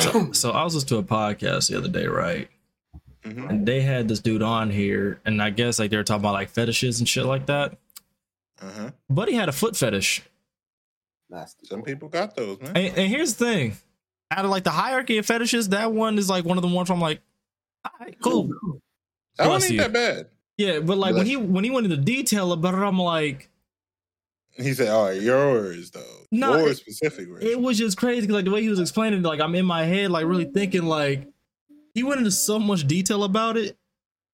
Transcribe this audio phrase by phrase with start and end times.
[0.00, 2.48] So, so I was listening to a podcast the other day, right?
[3.24, 3.50] Mhm.
[3.50, 6.32] And they had this dude on here, and I guess like they were talking about
[6.32, 7.76] like fetishes and shit like that.
[8.62, 8.90] Uh-huh.
[9.10, 10.22] Buddy had a foot fetish.
[11.28, 11.66] Nasty.
[11.66, 12.76] Some people got those, man.
[12.76, 13.76] And, and here's the thing:
[14.30, 16.90] out of like the hierarchy of fetishes, that one is like one of the ones
[16.90, 17.20] I'm like,
[17.84, 18.48] all right, cool.
[18.48, 19.80] that one bless ain't you.
[19.80, 20.26] that bad.
[20.56, 23.49] Yeah, but like when he when he went into detail about it, I'm like,
[24.56, 26.26] He said, "All right, yours though.
[26.32, 29.22] No, yours it- specific." It was just crazy 'cause, like the way he was explaining
[29.22, 31.28] like I'm in my head, like really thinking like
[31.94, 33.76] he went into so much detail about it.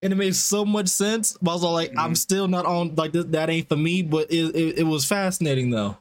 [0.02, 1.38] And it made so much sense.
[1.40, 2.16] But I was all like, I'm Mhm.
[2.18, 5.70] still not on like th- that ain't for me, but it, it, it was fascinating
[5.70, 5.96] though.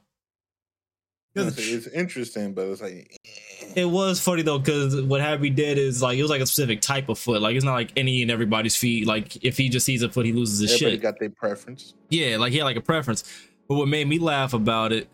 [1.34, 3.72] it's, it's interesting, but it's like eh.
[3.76, 6.82] It was funny though, because what Happy did is like it was like a specific
[6.82, 7.42] type of foot.
[7.42, 9.06] Like it's not like any and everybody's feet.
[9.08, 11.02] Like if he just sees a foot, he loses his everybody shit.
[11.02, 11.94] got their preference.
[12.10, 13.24] Yeah, like he had like a preference.
[13.68, 15.10] But what made me laugh about it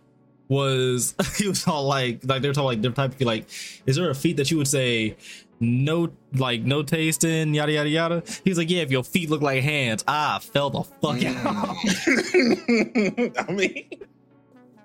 [0.48, 3.28] was he was all like like they're talking like different type of.
[3.28, 3.46] Like,
[3.86, 5.16] is there a feet that you would say
[5.60, 8.24] no like no tasting, yada yada yada?
[8.44, 11.76] He's like, yeah, if your feet look like hands, I fell the fuck out.
[11.78, 13.40] Mm.
[13.50, 13.86] I mean,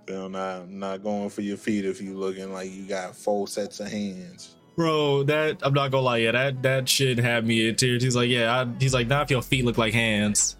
[0.04, 3.80] still not not going for your feet if you looking like you got four sets
[3.80, 4.54] of hands.
[4.76, 8.02] Bro, that I'm not gonna lie, yeah, that that shit had me in tears.
[8.02, 10.56] He's like, yeah, I, he's like, not if your feet look like hands.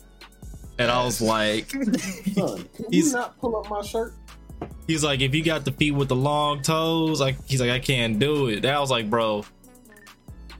[0.78, 1.70] And I was like,
[2.34, 4.12] Son, can He's- you not pull up my shirt?
[4.86, 7.78] he's like, if you got the feet with the long toes, like he's like, I
[7.80, 8.60] can't do it.
[8.62, 9.44] That was like, bro,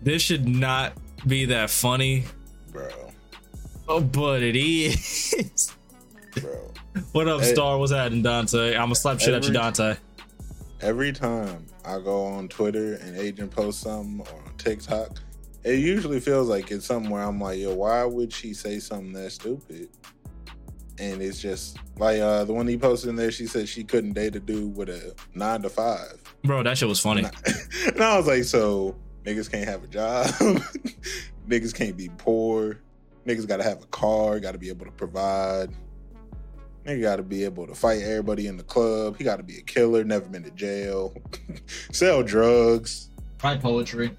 [0.03, 0.95] this should not
[1.27, 2.25] be that funny.
[2.73, 2.89] Bro,
[3.89, 5.73] Oh, but it is.
[6.41, 6.73] bro.
[7.13, 7.53] what up, Hey.
[7.55, 7.79] Star?
[7.79, 8.75] What's happening, Dante?
[8.75, 9.95] I'm gonna slap shit at you, Dante.
[10.81, 15.21] Every time I go on Twitter and Agent posts something or on TikTok,
[15.67, 19.33] it usually feels like it's somewhere I'm like, yo, why would she say something that
[19.33, 19.89] stupid?
[20.99, 24.13] And it's just like uh the one he posted in there, she said she couldn't
[24.13, 26.23] date a dude with a nine to five.
[26.45, 27.25] Bro, that shit was funny.
[27.25, 27.53] And I,
[27.89, 30.27] and I was like, so niggas can't have a job,
[31.49, 32.79] niggas can't be poor,
[33.27, 35.71] niggas gotta have a car, gotta be able to provide.
[36.85, 39.19] Nigga gotta be able to fight everybody in the club.
[39.19, 41.13] He gotta be a killer, never been to jail,
[41.91, 43.11] sell drugs.
[43.43, 44.17] Write poetry.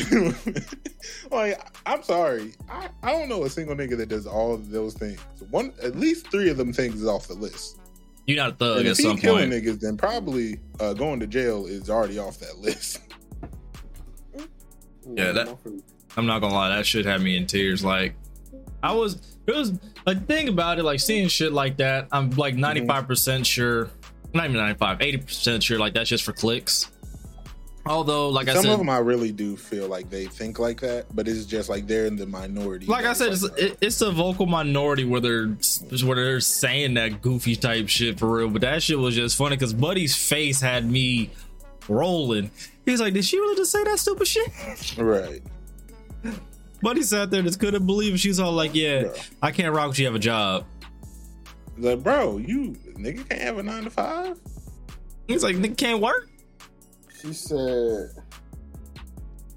[1.30, 2.54] like, I'm sorry.
[2.68, 5.20] I, I don't know a single nigga that does all of those things.
[5.50, 7.78] One at least three of them things is off the list.
[8.26, 9.64] You're not a thug and at if he some killing point.
[9.64, 13.00] niggas, then probably uh, going to jail is already off that list.
[15.14, 15.56] Yeah, that-
[16.18, 17.82] I'm not gonna lie, that shit had me in tears.
[17.84, 18.14] Like,
[18.82, 19.72] I was, it was
[20.04, 22.08] like think about it, like seeing shit like that.
[22.12, 23.88] I'm like 95 percent sure,
[24.34, 26.90] not even 95, 80 percent sure, like that's just for clicks.
[27.88, 30.80] Although, like I said, Some of them I really do feel like they think like
[30.80, 32.86] that, but it's just like they're in the minority.
[32.86, 35.46] like I said, it's, like, it, it's a vocal minority where they're
[36.04, 38.50] where they're saying that goofy type shit for real.
[38.50, 41.30] But that shit was just funny because Buddy's face had me
[41.88, 42.50] rolling.
[42.84, 44.48] He was like, "Did she really just say that stupid shit?"
[44.98, 45.42] right.
[46.82, 48.18] Buddy sat there, just couldn't believe it.
[48.18, 49.14] She's all like, "Yeah, Bro.
[49.42, 49.98] I can't rock.
[49.98, 50.64] You have a job."
[51.76, 54.38] Like, bro, you nigga can't have a nine to five.
[55.26, 56.28] He's like, "Nigga can't work."
[57.28, 58.08] She said,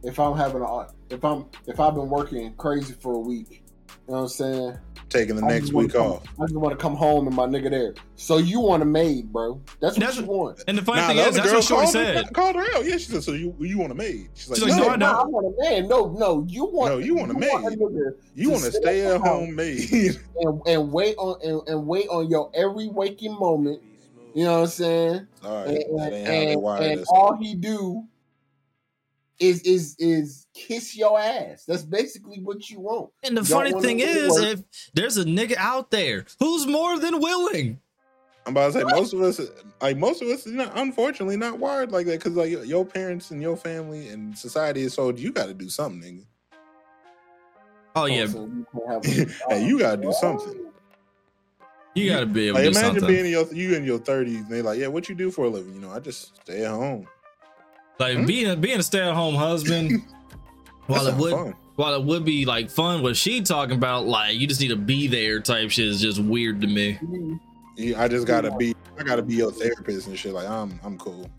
[0.04, 3.64] "If I'm having a, if I'm, if I've been working crazy for a week,
[4.08, 4.78] you know what I'm saying?
[5.08, 6.24] Taking the I next week come- off.
[6.38, 7.94] I just want to come home and my nigga there.
[8.18, 9.62] So you want a maid, bro?
[9.82, 10.64] That's what That's- you want.
[10.68, 12.34] And the funny Nah, thing the is, that's what Shorty called her, said.
[12.34, 12.86] called her out.
[12.86, 14.90] Yeah, she said, "So you you want a maid?" She's like, She's like, "No, "No,
[14.90, 15.88] I don't." I want a man.
[15.88, 16.92] No, no, you want.
[16.94, 17.52] No, you want a maid.
[17.52, 19.90] nigga you to want a stay at at home maid."
[20.42, 23.82] and, and wait on and, and wait on your every waking moment.
[24.34, 25.28] You know what I'm saying?
[25.44, 28.04] All right, and, that ain't how they and, and all he do
[29.40, 31.66] is is is kiss your ass.
[31.66, 33.10] That's basically what you want.
[33.24, 34.44] And the Don't funny thing is, work.
[34.44, 37.80] if there's a nigga out there who's more than willing,
[38.46, 39.42] I'm about to say most of us,
[39.82, 42.86] like most of us, are not, unfortunately, not wired like that because like your- your
[42.86, 46.26] parents and your family and society is told you got to do something, nigga.
[47.96, 50.71] oh yeah, oh, So you can't have a- hey, you got to do oh, something.
[51.96, 53.08] You gotta be able Like to do imagine something.
[53.16, 55.46] being in your you in your 30s and they like, yeah, what you do for
[55.46, 55.74] a living?
[55.74, 57.08] You know, I just stay at home.
[58.00, 58.26] Like Hmm?
[58.26, 60.02] being a, being a stay at home husband.
[60.88, 61.54] while it would fun.
[61.76, 64.76] while it would be like fun, what she talking about, like you just need to
[64.76, 66.98] be there type shit is just weird to me.
[67.78, 70.34] Yeah, I just gotta be, I gotta be your therapist and shit.
[70.34, 71.30] Like I'm, I'm cool.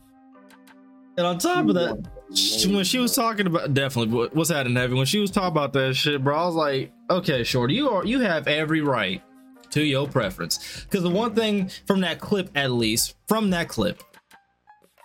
[1.19, 4.95] And on top of that, she, when she was talking about definitely what's happening heavy
[4.95, 8.05] when she was talking about that shit, bro, I was like, okay, shorty, you are
[8.07, 9.23] you have every right
[9.73, 10.85] to your preference.
[10.85, 14.03] Because the one thing from that clip, at least from that clip,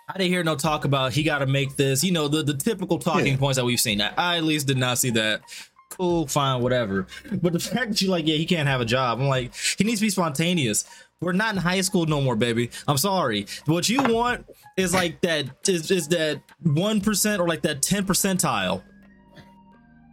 [0.08, 2.02] I didn't hear no talk about he got to make this.
[2.02, 3.36] You know the the typical talking Yeah.
[3.38, 4.00] points that we've seen.
[4.00, 5.42] I, I at least did not see that.
[5.90, 7.06] Cool, fine, whatever.
[7.42, 9.20] But the fact that you like, yeah, he can't have a job.
[9.20, 10.84] I'm like, he needs to be spontaneous.
[11.20, 12.70] We're not in high school no more, baby.
[12.86, 13.46] I'm sorry.
[13.66, 18.06] What you want is like that is, is that one percent or like that ten
[18.06, 18.82] percentile.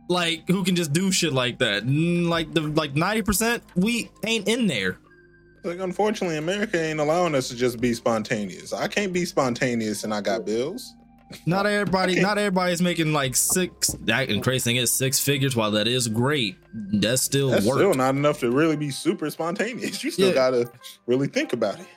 [0.07, 1.85] Like who can just do shit like that?
[1.87, 4.97] Like the like ninety percent, we ain't in there.
[5.63, 8.71] Like, unfortunately, America ain't allowing us to just be spontaneous.
[8.71, 10.93] I can't be spontaneous and I got bills.
[11.47, 13.87] Not everybody, not everybody's making like six.
[14.01, 15.55] That and crazy thing is six figures.
[15.55, 17.77] While that is great, that's still That's work.
[17.79, 20.03] still not enough to really be super spontaneous.
[20.03, 20.33] You still Yeah.
[20.35, 20.71] gotta
[21.07, 21.87] really think about it.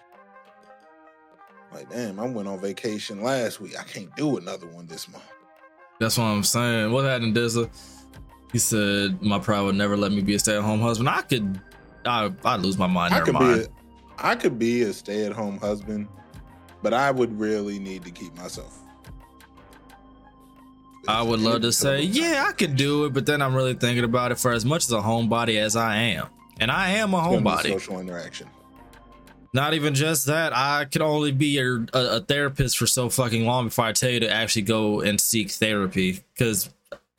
[1.72, 3.78] Like, damn, I went on vacation last week.
[3.78, 5.24] I can't do another one this month.
[6.00, 6.90] That's what I'm saying.
[6.90, 7.68] What happened, Dizza?
[8.52, 11.08] He said my pride would never let me be a stay-at-home husband.
[11.08, 11.60] I could,
[12.04, 13.14] I, I'd lose my mind.
[13.14, 13.60] I could mind.
[13.60, 13.68] be a,
[14.18, 16.08] I could be a stay-at-home husband,
[16.82, 18.78] but I would really need to keep myself.
[21.06, 24.04] I would love to say, yeah, I could do it, but then I'm really thinking
[24.04, 26.26] about it for as much as a homebody as I am.
[26.60, 27.72] And I am a It's gonna be homebody.
[27.72, 28.48] Social interaction.
[29.54, 30.54] Not even just that.
[30.54, 34.10] I could only be a, a, a therapist for so fucking long before I tell
[34.10, 36.20] you to actually go and seek therapy.
[36.34, 36.68] Because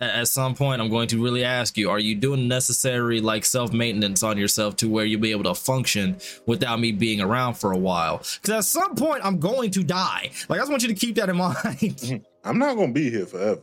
[0.01, 3.74] at some point, I'm going to really ask you: Are you doing necessary like self
[3.74, 7.72] maintenance on yourself to where you'll be able to function without me being around for
[7.74, 8.19] a while?
[8.42, 10.31] Because at some point, I'm going to die.
[10.48, 11.56] Like I just want you to keep that in mind.
[11.66, 12.18] Mm-hmm.
[12.44, 13.62] I'm not gonna be here forever.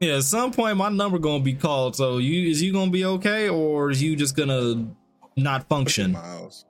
[0.00, 1.96] yeah, at some point, my number gonna be called.
[1.96, 4.86] So you is you gonna be okay, or is you just gonna
[5.36, 6.12] not function?
[6.12, 6.66] Miles.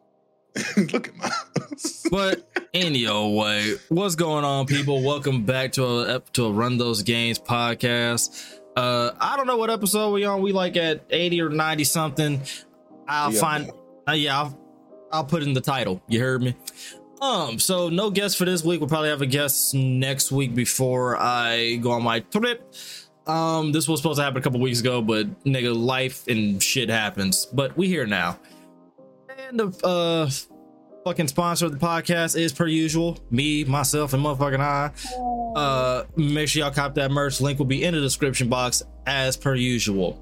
[0.76, 2.06] Look at Miles.
[2.10, 5.02] But anyway, what's going on, people?
[5.02, 5.84] Welcome back to
[6.16, 8.58] a to a Run Those Games podcast.
[8.76, 10.40] Uh, I don't know what episode we on.
[10.40, 12.40] We like at eighty or ninety something.
[13.06, 13.70] I'll Yeah, find.
[14.08, 14.58] Uh, yeah, I'll,
[15.12, 16.00] I'll put in the title.
[16.08, 16.54] You heard me.
[17.20, 18.80] Um, so no guest for this week.
[18.80, 22.74] We'll probably have a guest next week before I go on my trip.
[23.26, 26.88] Um, this was supposed to happen a couple weeks ago, but nigga, life and shit
[26.88, 27.44] happens.
[27.46, 28.38] But we here now.
[29.48, 30.28] And the uh
[31.04, 34.90] fucking sponsor of the podcast is per usual, me, myself, and motherfucking I.
[35.58, 37.40] Uh make sure y'all cop that merch.
[37.40, 40.20] Link will be in the description box as per usual.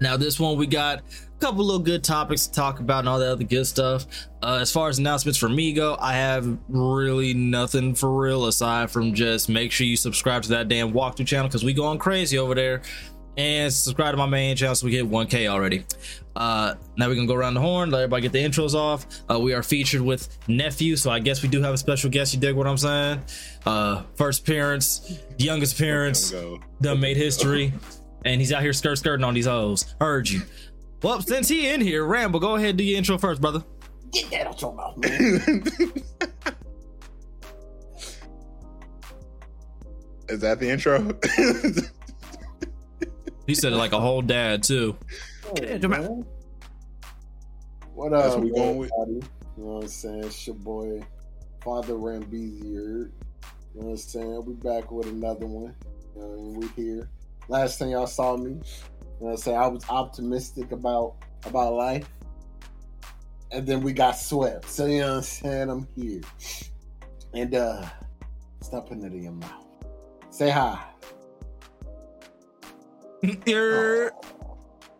[0.00, 3.18] Now, this one we got a couple little good topics to talk about and all
[3.18, 4.06] that other good stuff.
[4.40, 8.92] Uh, as far as announcements for me go, I have really nothing for real aside
[8.92, 12.38] from just make sure you subscribe to that damn walkthrough channel because we going crazy
[12.38, 12.82] over there.
[13.36, 15.84] And subscribe to my main channel so we get 1K already.
[16.38, 19.04] Uh, now we can go around the horn, let everybody get the intros off.
[19.28, 22.32] Uh, we are featured with nephew, so I guess we do have a special guest.
[22.32, 23.20] You dig what I'm saying?
[23.66, 26.32] Uh, first appearance, youngest appearance
[26.80, 27.72] done made history,
[28.24, 29.96] and he's out here skirt skirting on these hoes.
[30.00, 30.42] Heard you.
[31.02, 33.64] Well, since he in here, Rambo, go ahead and do your intro first, brother.
[34.12, 35.10] Get that out your mouth, man.
[40.28, 41.18] Is that the intro?
[43.48, 44.94] He said it like a whole dad too.
[45.56, 46.02] Hey, come out.
[46.02, 46.26] man.
[47.94, 48.90] What That's up, what we going with?
[48.98, 49.22] You
[49.56, 50.24] know what I'm saying?
[50.24, 51.02] It's your boy,
[51.64, 52.62] Father Rambezier.
[52.64, 53.10] You
[53.74, 54.44] know what I'm saying?
[54.44, 55.74] We back with another one.
[56.14, 57.08] You know, and we here.
[57.48, 58.60] Last time y'all saw me, you know
[59.18, 59.56] what I'm saying?
[59.56, 61.14] I was optimistic about
[61.44, 62.08] about life.
[63.50, 64.68] And then we got swept.
[64.68, 65.70] So you know what I'm saying?
[65.70, 66.20] I'm here.
[67.32, 67.86] And uh
[68.60, 69.64] stop putting it in your mouth.
[70.30, 70.78] Say hi.
[73.46, 74.10] You're-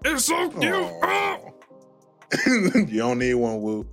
[0.05, 0.75] it's so cute.
[0.75, 1.39] Aw.
[2.47, 3.87] you don't need one, Woo.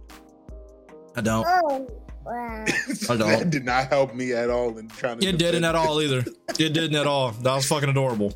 [1.16, 1.46] I don't.
[1.48, 1.88] Oh,
[2.25, 2.66] wow.
[3.10, 3.19] I don't.
[3.19, 5.28] That did not help me at all in trying to.
[5.28, 6.24] It didn't defend at all either.
[6.57, 7.31] It didn't at all.
[7.31, 8.33] That was fucking adorable.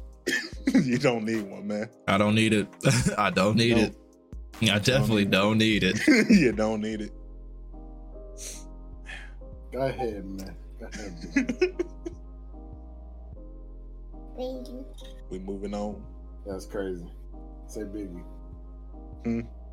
[0.74, 1.90] you don't need one, man.
[2.06, 2.68] I don't need it.
[3.18, 3.84] I don't need No.
[3.84, 3.96] it.
[4.74, 6.06] I definitely need don't need it.
[6.30, 7.12] you don't need it.
[9.72, 10.56] Go ahead, man.
[10.82, 11.14] Go ahead.
[11.36, 11.76] man.
[14.38, 14.86] Baby.
[15.30, 16.04] we moving on.
[16.46, 17.06] That's crazy.
[17.70, 18.24] Say Biggie.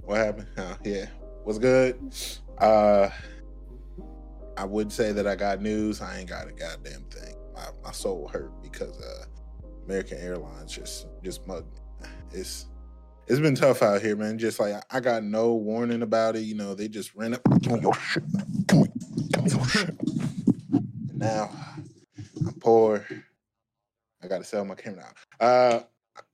[0.03, 0.49] What happened?
[0.59, 1.07] Oh, yeah.
[1.45, 1.99] What's good?
[2.59, 3.09] Uh
[4.59, 6.01] I would say that I got news.
[6.01, 7.35] I ain't got a goddamn thing.
[7.55, 9.25] My, my soul hurt because uh
[9.87, 12.09] American Airlines just just mugged me.
[12.33, 12.67] It's
[13.29, 14.39] it's been tough out here, man.
[14.39, 16.41] Just like I got no warning about it.
[16.41, 17.41] You know, they just ran up.
[17.61, 18.25] Give me your shit.
[18.67, 18.89] Give me,
[19.33, 19.95] give me your shit.
[20.01, 21.51] And now
[22.47, 23.07] I'm poor.
[24.23, 25.05] I got to sell my camera
[25.41, 25.47] now.
[25.47, 25.81] Uh,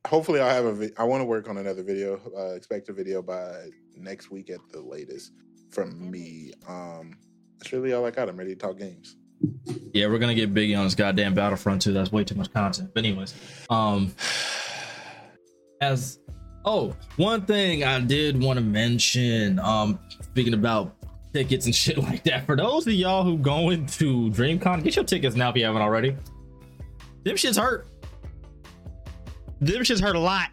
[0.06, 2.20] hopefully I'll have a vi- I want to work on another video.
[2.36, 5.32] Uh, expect a video by next week at the latest
[5.70, 6.52] from me.
[6.68, 7.18] Um,
[7.58, 8.28] that's really all I got.
[8.28, 9.16] I'm ready to talk games.
[9.92, 11.92] Yeah, we're gonna get Biggie on this goddamn Battlefront too.
[11.92, 12.90] That's way too much content.
[12.94, 13.34] But anyways,
[13.70, 14.14] um,
[15.80, 16.18] as
[16.64, 20.94] oh, one thing I did want to mention, um, speaking about
[21.32, 25.04] tickets and shit like that, for those of y'all who going to DreamCon, get your
[25.04, 26.16] tickets now if you haven't already.
[27.24, 27.86] Them shits hurt.
[29.62, 30.49] Them shits hurt a lot.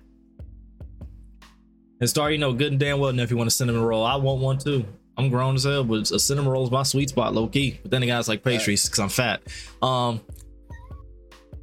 [1.99, 4.05] And Star, you know good and damn well if you want a cinnamon roll.
[4.05, 4.85] I want one too.
[5.17, 7.79] I'm grown as hell, but a cinnamon roll is my sweet spot, low key.
[7.81, 9.41] But then the guys like pastries because I'm fat.
[9.81, 10.21] Um,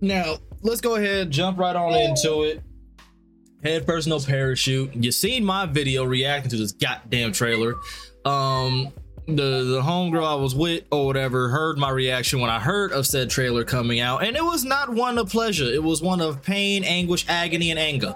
[0.00, 2.62] now let's go ahead, jump right on into it.
[3.62, 4.94] Head first, no parachute.
[4.96, 7.76] You seen my video reacting to this goddamn trailer.
[8.24, 8.92] Um,
[9.26, 13.06] the the homegirl I was with or whatever heard my reaction when I heard of
[13.06, 15.64] said trailer coming out, and it was not one of pleasure.
[15.64, 18.14] It was one of pain, anguish, agony, and anger.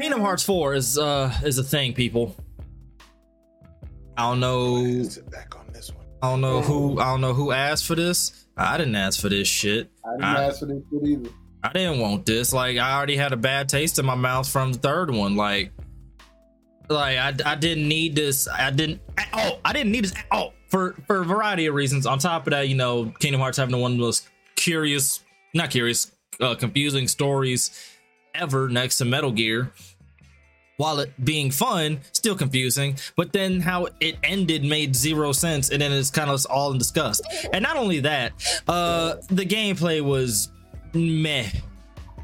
[0.00, 2.36] Kingdom Hearts 4 is uh is a thing, people.
[4.16, 5.04] I don't know.
[5.30, 6.04] Back on this one.
[6.22, 7.00] I don't know who.
[7.00, 8.46] I don't know who asked for this.
[8.56, 9.90] I didn't ask for this shit.
[10.04, 11.30] I didn't I- ask for this shit either.
[11.62, 12.52] I didn't want this.
[12.52, 15.34] Like I already had a bad taste in my mouth from the third one.
[15.36, 15.72] Like,
[16.88, 18.48] like I, I didn't need this.
[18.48, 19.00] I didn't.
[19.32, 20.14] Oh, I didn't need this.
[20.30, 22.06] Oh, for for a variety of reasons.
[22.06, 25.20] On top of that, you know, Kingdom Hearts having one of the most curious,
[25.54, 27.70] not curious, uh, confusing stories
[28.34, 29.72] ever next to Metal Gear.
[30.76, 35.82] While it being fun, still confusing, but then how it ended made zero sense, and
[35.82, 37.26] then it's kind of all in disgust.
[37.52, 38.32] And not only that,
[38.68, 40.52] uh, the gameplay was
[40.94, 41.48] meh.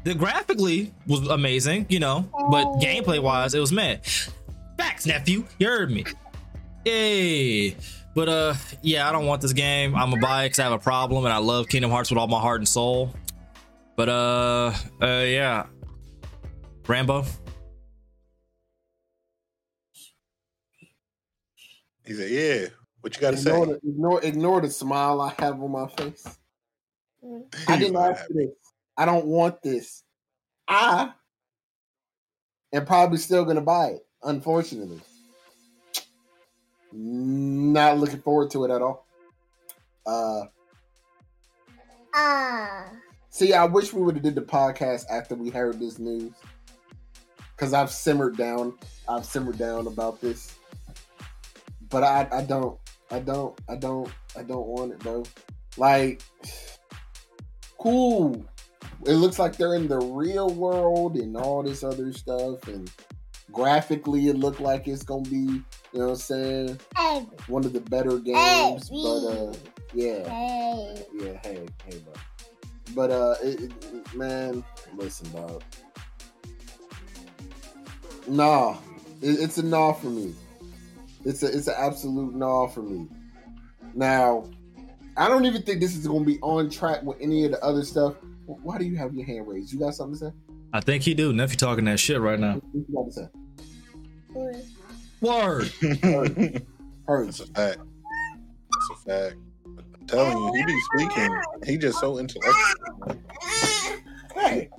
[0.05, 3.97] The graphically was amazing, you know, but gameplay wise, it was meh.
[4.95, 5.43] Facts, nephew.
[5.59, 6.05] You heard me.
[6.85, 7.75] Yay.
[8.15, 9.93] But uh, yeah, I don't want this game.
[9.93, 12.17] I'm a buy it 'cause I have a problem, and I love Kingdom Hearts with
[12.17, 13.13] all my heart and soul.
[13.97, 14.71] But uh,
[15.01, 15.65] uh, yeah,
[16.87, 17.25] Rambo.
[22.05, 22.67] He said, "Yeah,
[23.01, 25.87] what you got to say?" Ignore the, ignore, ignore the smile I have on my
[25.87, 26.25] face.
[27.67, 28.51] I didn't ask for this.
[28.95, 30.03] I don't want this.
[30.69, 31.11] I
[32.71, 34.04] am probably still gonna buy it.
[34.25, 34.99] Unfortunately,
[36.91, 39.05] not looking forward to it at all.
[40.05, 40.41] Uh,
[42.17, 42.89] Ah.
[43.29, 46.31] see, I wish we would have did the podcast after we heard this news,
[47.51, 48.73] because I've simmered down.
[49.07, 50.55] I've simmered down about this,
[51.89, 52.79] but I, I don't,
[53.11, 55.23] I don't, I don't, I don't want it, though.
[55.77, 56.21] Like,
[57.77, 58.45] cool.
[59.05, 62.89] It looks like they're in the real world and all this other stuff, and
[63.51, 67.25] graphically, it looked like it's gonna be, you know, what I'm saying, Hey.
[67.47, 68.89] one of the better games.
[68.89, 69.53] But uh,
[69.93, 70.27] yeah.
[70.29, 71.05] Hey.
[71.13, 72.13] Yeah, hey, hey, bro.
[72.93, 74.63] But uh, it, it, man,
[74.95, 75.63] listen, dog.
[78.27, 78.77] Nah,
[79.21, 80.33] it, it's a nah for me.
[81.23, 83.07] It's a it's an absolute nah for me.
[83.93, 84.49] Now,
[85.17, 87.83] I don't even think this is to be on track with any of the other
[87.83, 88.15] stuff.
[88.45, 89.73] Why do you have your hand raised?
[89.73, 90.31] You got something to say?
[90.73, 91.31] I think he do.
[91.33, 92.55] Nephew talking that shit right now.
[92.55, 93.29] What you got to say?
[95.21, 95.71] Word.
[97.07, 97.27] Heard.
[97.27, 97.77] That's a fact.
[97.77, 99.35] That's a fact.
[99.65, 101.41] I'm telling you, he be speaking.
[101.65, 103.17] He just so intellectual.
[104.33, 104.69] Hey,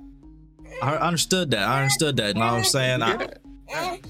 [0.81, 1.67] I understood that.
[1.67, 2.27] I understood that.
[2.27, 2.99] You know what I'm saying?
[2.99, 4.05] You hear I, that?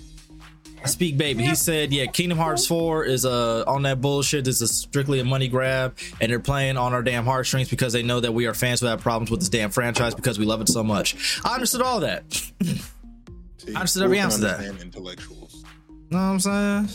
[0.88, 1.44] Speak baby.
[1.44, 4.46] He said, yeah, Kingdom Hearts 4 is uh on that bullshit.
[4.46, 8.03] This is strictly a money grab, and they're playing on our damn heartstrings because they
[8.03, 10.62] know that we are fans who have problems with this damn franchise because we love
[10.62, 11.39] it so much.
[11.44, 12.24] I understood all that.
[12.34, 14.82] See, I understood every ounce of that.
[14.82, 15.63] Intellectuals.
[16.10, 16.89] know what I'm saying?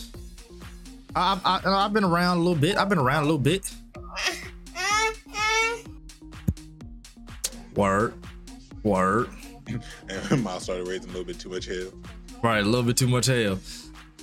[1.15, 2.77] I, I, I, I've been around a little bit.
[2.77, 3.71] I've been around a little bit.
[7.75, 8.13] Word.
[8.83, 9.29] Word.
[10.09, 11.89] And Miles started raising a little bit too much hell.
[12.43, 13.57] Right, a little bit too much hell.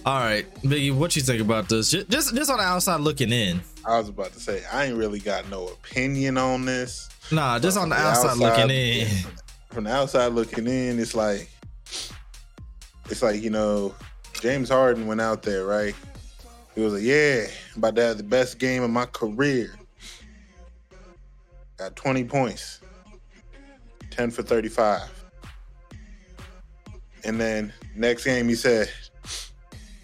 [0.04, 1.90] All right, Biggie, what you think about this?
[1.90, 3.62] Just, just, on the outside looking in.
[3.86, 7.08] I was about to say, I ain't really got no opinion on this.
[7.32, 9.08] Nah, just on the From outside, looking in.
[9.70, 11.48] From the outside looking in, it's like,
[13.08, 13.94] it's like you know,
[14.40, 15.94] James Harden went out there, right?
[16.74, 19.74] He was like, "Yeah, I'm about to have the best game of my career."
[21.78, 22.80] Got 20 points,
[24.10, 25.19] 10 for 35,
[27.24, 28.90] and then next game he said,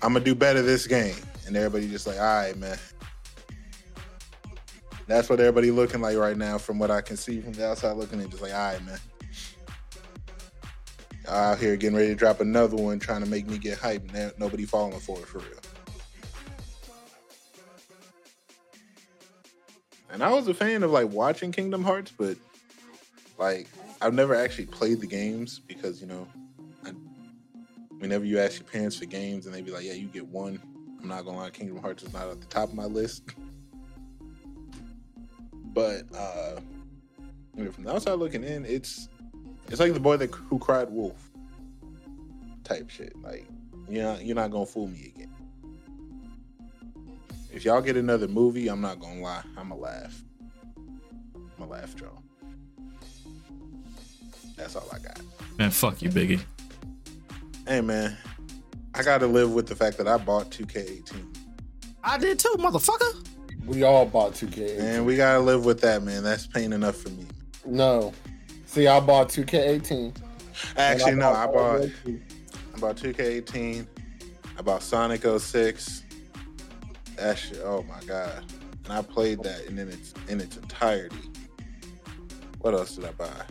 [0.03, 2.79] "I'm gonna do better this game," and everybody just like, "All right, man."
[5.07, 7.97] That's what everybody looking like right now, from what I can see from the outside
[7.97, 8.29] looking in.
[8.29, 8.99] Just like, all right, man.
[11.29, 14.13] Out here getting ready to drop another one, trying to make me get hyped.
[14.15, 15.59] and Nobody falling for it for real.
[20.11, 22.37] And I was a fan of like watching Kingdom Hearts, but
[23.39, 23.69] like
[24.01, 26.27] I've never actually played the games because you know,
[27.99, 30.61] whenever you ask your parents for games and they be like, "Yeah, you get one,"
[31.01, 33.23] I'm not gonna lie, Kingdom Hearts is not at the top of my list.
[35.73, 36.61] but uh
[37.57, 39.09] you know, from the outside looking in, it's
[39.69, 41.31] it's like the boy that who cried wolf
[42.65, 43.15] type shit.
[43.23, 43.47] Like
[43.89, 45.33] you're not, you're not gonna fool me again.
[47.53, 50.23] If y'all get another movie, I'm not gonna lie, I'm a laugh.
[51.35, 52.19] I'm a laugh, Joe.
[54.57, 55.21] That's all I got.
[55.59, 56.41] Man, fuck you, Biggie.
[57.67, 58.17] Hey man,
[58.95, 61.37] I gotta live with the fact that I bought 2K18.
[62.05, 63.27] I did too, motherfucker.
[63.65, 64.79] We all bought 2K.
[64.79, 66.23] And we gotta live with that, man.
[66.23, 67.27] That's pain enough for me.
[67.65, 68.13] No.
[68.67, 70.17] See, I bought 2K18.
[70.77, 73.87] Actually, and no, I bought I bought 2K18.
[74.57, 76.05] I bought Sonic 06.
[77.17, 78.45] That shit, oh my god.
[78.85, 81.17] And I played that in its in its entirety.
[82.61, 83.43] What else did I buy?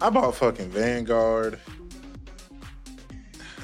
[0.00, 1.60] I bought fucking Vanguard.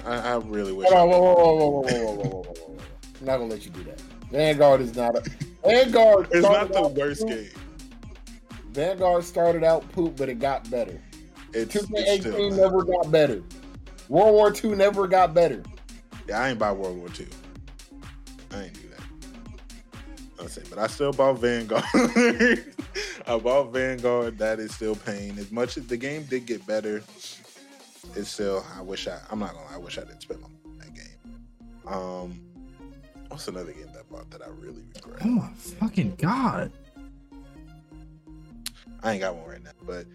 [0.05, 0.89] I, I really wish.
[0.89, 2.77] Hold I on, whoa, whoa, whoa, whoa, whoa, whoa, whoa, whoa.
[3.21, 4.01] I'm not gonna let you do that.
[4.31, 5.23] Vanguard is not a
[5.65, 6.29] Vanguard.
[6.31, 7.31] it's not the worst poop.
[7.31, 7.51] game.
[8.71, 11.01] Vanguard started out poop, but it got better.
[11.53, 12.57] It's, it's 2K18 still not.
[12.57, 13.43] never got better.
[14.09, 15.63] World War II never got better.
[16.29, 17.27] Yeah, I ain't buy World War II.
[18.53, 20.01] I ain't do that.
[20.41, 21.85] I'll say, but I still bought Vanguard.
[23.27, 24.39] I bought Vanguard.
[24.39, 25.39] That is still pain.
[25.39, 27.03] As much as the game did get better,
[28.17, 28.65] it's still.
[28.77, 29.19] I wish I.
[29.31, 29.67] I'm not gonna.
[29.67, 31.07] lie, I wish I didn't spend on that game.
[31.87, 32.41] Um,
[33.29, 35.23] what's another game that I bought that I really regret?
[35.25, 36.71] Oh my fucking god.
[39.03, 40.07] I ain't got one right now, but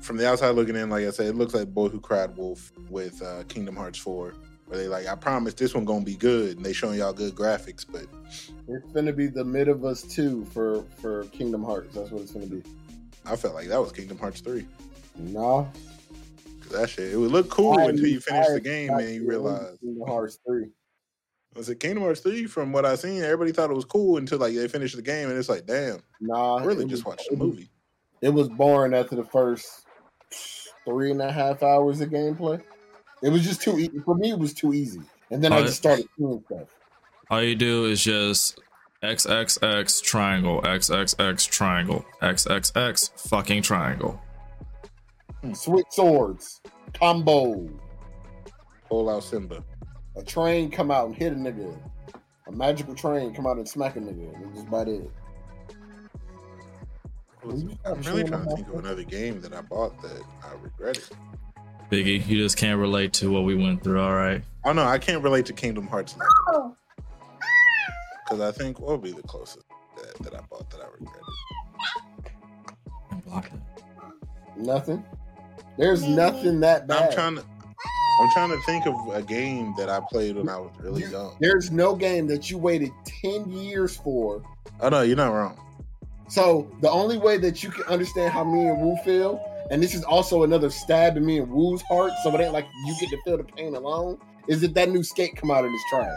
[0.00, 2.72] from the outside looking in, like I said, it looks like Boy Who Cried Wolf
[2.88, 4.34] with uh, Kingdom Hearts 4,
[4.66, 7.34] where they like, I promise this one gonna be good, and they showing y'all good
[7.34, 8.06] graphics, but
[8.68, 11.94] It's gonna be the Mid of Us 2 for for Kingdom Hearts.
[11.94, 12.62] That's what it's gonna be.
[13.26, 14.66] I felt like that was Kingdom Hearts 3.
[15.18, 15.66] Nah.
[16.68, 19.14] Cause that shit, it would look cool I- until you finish the game I- and
[19.14, 19.78] you realize.
[19.80, 20.66] Kingdom Hearts 3.
[21.54, 22.46] Was it Kingdom Hearts 3?
[22.46, 25.28] From what I seen, everybody thought it was cool until like they finished the game,
[25.30, 26.56] and it's like, damn, Nah.
[26.56, 27.70] I really just was- watched the movie.
[28.20, 29.86] It was boring after the first
[30.84, 32.62] three and a half hours of gameplay.
[33.22, 33.98] It was just too easy.
[34.04, 35.00] For me, it was too easy.
[35.30, 36.68] And then I Oh, just started doing stuff.
[37.30, 38.58] All you do is just
[39.02, 44.20] XXX triangle, XXX triangle, XXX fucking triangle.
[45.46, 45.54] Hmm.
[45.54, 46.60] Switch swords,
[46.94, 47.68] combo,
[48.88, 49.64] Pull out Simba.
[50.16, 51.76] a train come out and hit a nigga,
[52.46, 55.10] a magical train come out and smack a nigga, and just about it.
[57.44, 61.04] I'm really trying to think of another game that I bought that I regretted.
[61.90, 64.42] Biggie, you just can't relate to what we went through, all right?
[64.64, 66.26] Oh no, I can't relate to Kingdom Hearts now.
[66.48, 66.76] Oh,
[68.24, 69.64] Because I think what would be the closest
[69.96, 71.22] that, that I bought that I regretted?
[73.12, 73.60] And block it.
[74.56, 75.04] Nothing.
[75.78, 76.14] There's mm-hmm.
[76.14, 77.08] nothing that bad.
[77.08, 77.44] I'm trying to
[78.18, 81.10] I'm trying to think of a game that I played when I was really You-
[81.10, 81.36] young.
[81.40, 82.90] There's no game that you waited
[83.22, 84.42] 10 years for.
[84.80, 85.60] Oh no, you're not wrong.
[86.28, 89.94] So the only way that you can understand how me and Wu feel, and this
[89.94, 93.10] is also another stab to me and Wu's heart, so it ain't like you get
[93.10, 96.16] to feel the pain alone, is that that new skate come out and it's trash.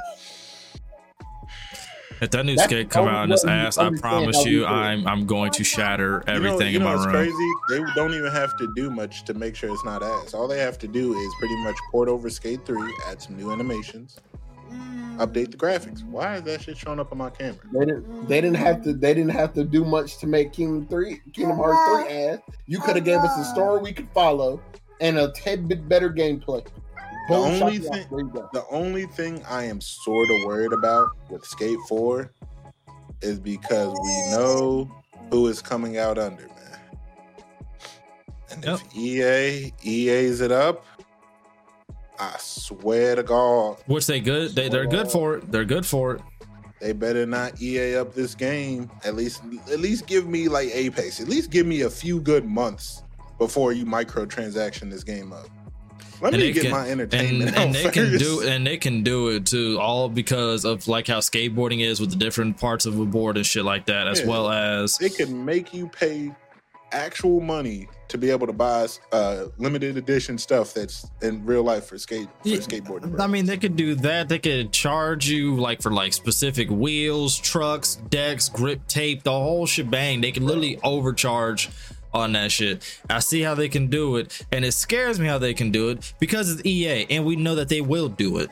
[2.22, 4.66] If that new That's skate come out in his ass, I promise you.
[4.66, 7.16] I'm I'm going to shatter You know- everything you know, in my what's room.
[7.16, 7.52] crazy?
[7.70, 10.34] They don't even have to do much to make sure it's not ass.
[10.34, 13.52] All they have to do is pretty much port over Skate 3, add some new
[13.52, 14.20] animations,
[14.70, 15.18] mm.
[15.18, 16.04] update the graphics.
[16.04, 17.60] Why is that shit showing up on my camera?
[17.72, 20.88] They didn't they didn't have to they didn't have to do much to make Kingdom
[20.88, 22.40] Three Kingdom Hearts 3 ass.
[22.68, 24.62] You could have gave us a story we could follow
[25.02, 26.66] and a tad bit better gameplay.
[27.30, 28.50] The only thing- there you go.
[28.54, 32.32] The only thing I am sort of worried about with Skate 4
[33.22, 34.90] is because we know
[35.32, 36.80] who is coming out under, man.
[38.52, 40.86] And if EA EA's it up,
[42.20, 45.52] I swear to God, Which they good, they they're good for it.
[45.52, 46.22] They're good for it.
[46.82, 48.90] they better not EA up this game.
[49.06, 51.20] At least at least give me like Apex.
[51.22, 53.04] At least give me a few good months
[53.38, 55.48] before you microtransaction this game up.
[56.22, 58.78] Let And me they get can- my entertainment and, and they can do and they
[58.78, 62.86] can do it too all because of like how skateboarding is with the different parts
[62.86, 64.28] of a board and shit like that as Yeah.
[64.28, 66.32] well as It can make you pay
[66.92, 71.86] actual money to be able to buy uh, limited edition stuff that's in real life
[71.86, 73.20] for skate for Yeah, skateboarding.
[73.20, 74.28] I mean, they could do that.
[74.28, 79.68] They could charge you like for like specific wheels, trucks, decks, grip tape, the whole
[79.68, 80.22] shebang.
[80.22, 81.70] They can literally overcharge
[82.14, 83.02] on that shit.
[83.10, 85.90] I see how they can do it, and it scares me how they can do
[85.90, 88.50] it because it's EA, and we know that they will do it.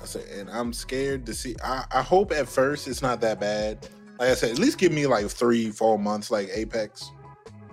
[0.00, 1.56] I say, and I'm scared to see.
[1.64, 3.88] I, I hope at first it's not that bad.
[4.18, 7.10] Like I said, at least give me like three, four months, like Apex.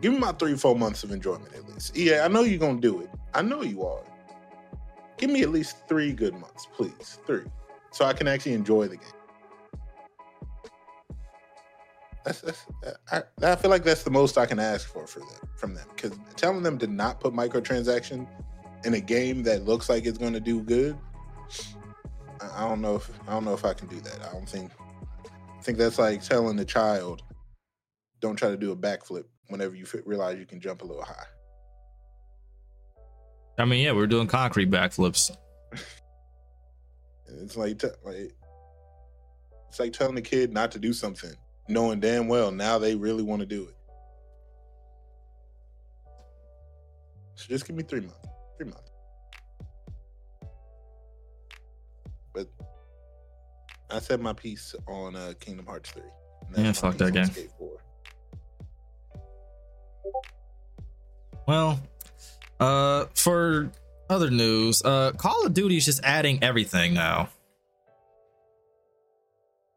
[0.02, 1.96] Give me my three, four months of enjoyment at least.
[1.96, 3.10] Yeah, I know you're gonna do it.
[3.34, 4.02] I know you are.
[5.18, 7.20] Give me at least three good months, please.
[7.28, 7.44] Three,
[7.92, 9.21] so I can actually enjoy the game.
[12.26, 12.66] That's, that's
[13.12, 15.88] I, I feel like that's the most I can ask for for them from them
[15.96, 18.28] because telling them to not put microtransaction
[18.86, 20.98] in a game that looks like it's going to do good
[22.42, 24.20] I- I don't know if I don't know if I can do that.
[24.28, 24.72] I don't think
[25.28, 27.22] I think that's like telling a child
[28.20, 31.04] don't try to do a backflip whenever you fi- realize you can jump a little
[31.04, 31.26] high.
[33.58, 35.32] I mean, yeah, we're doing concrete backflips.
[37.34, 38.34] It's like, t- like
[39.70, 41.32] it's like telling a kid not to do something,
[41.68, 43.76] knowing damn well now they really want to do it.
[47.36, 48.28] So just give me three months.
[48.58, 48.92] Three months.
[52.34, 52.48] But
[53.90, 56.04] I said my piece on uh, Kingdom Hearts 3.
[56.56, 57.30] and Yeah, fuck that game.
[61.48, 61.80] Well,
[62.60, 63.72] uh, for
[64.10, 67.30] other news, uh, Call of Duty is just adding everything now.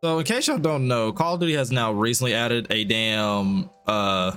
[0.05, 3.71] So, in case y'all don't know, Call of Duty has now recently added a damn
[3.87, 4.37] uh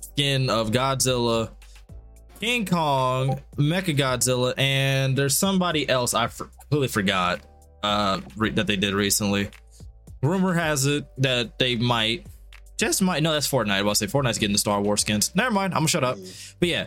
[0.00, 1.50] skin of Godzilla,
[2.38, 7.40] King Kong, Mecha Godzilla, and there's somebody else I for- completely forgot
[7.82, 9.50] uh re- that they did recently.
[10.22, 12.28] Rumor has it that they might,
[12.78, 13.24] just might.
[13.24, 13.70] No, that's Fortnite.
[13.70, 15.34] I was say Fortnite's getting the Star Wars skins.
[15.34, 15.74] Never mind.
[15.74, 16.18] I'm gonna shut up.
[16.60, 16.86] But yeah,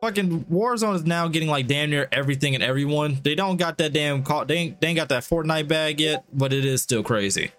[0.00, 3.18] fucking Warzone is now getting like damn near everything and everyone.
[3.22, 4.44] They don't got that damn call.
[4.44, 7.50] They ain't, they ain't got that Fortnite bag yet, but it is still crazy.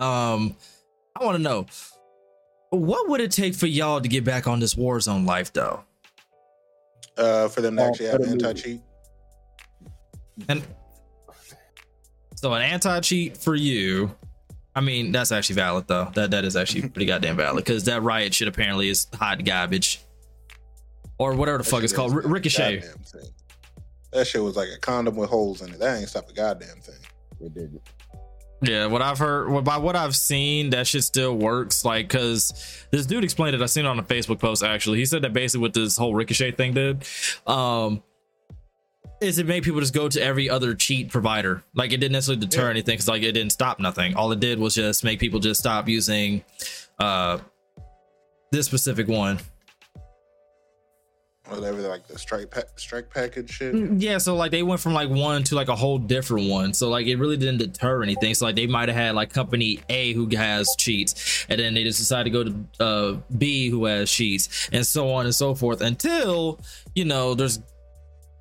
[0.00, 0.56] Um,
[1.18, 1.66] I want to know
[2.70, 5.84] what would it take for y'all to get back on this Warzone life though?
[7.16, 8.80] Uh, for them to Oh, actually have anti cheat.
[10.48, 10.62] And
[12.36, 14.14] so an anti cheat for you.
[14.76, 16.12] I mean, that's actually valid though.
[16.14, 20.00] That that is actually pretty goddamn valid because that riot shit apparently is hot garbage,
[21.18, 22.82] or whatever the fuck it's called, R- Ricochet.
[24.12, 25.78] That shit was like a condom with holes in it.
[25.78, 26.94] That ain't stop a goddamn thing.
[27.40, 27.82] It didn't.
[28.60, 31.84] Yeah, what I've heard, well, by what I've seen, that shit still works.
[31.84, 33.62] Like, cause this dude explained it.
[33.62, 34.64] I seen it on a Facebook post.
[34.64, 37.06] Actually, he said that basically what this whole ricochet thing did,
[37.46, 38.02] um,
[39.20, 41.62] is it made people just go to every other cheat provider.
[41.74, 42.70] Like, it didn't necessarily deter Yeah.
[42.70, 44.14] anything, cause like it didn't stop nothing.
[44.16, 46.42] All it did was just make people just stop using,
[46.98, 47.38] uh,
[48.50, 49.38] this specific one.
[51.48, 53.74] Whatever, like the strike pa- strike package shit.
[53.74, 56.74] Mm, Yeah, so like they went from like one to like a whole different one.
[56.74, 58.34] So like it really didn't deter anything.
[58.34, 61.84] So like they might have had like company A who has cheats, and then they
[61.84, 65.54] just decided to go to uh B who has cheats, and so on and so
[65.54, 66.60] forth until
[66.94, 67.58] you know there's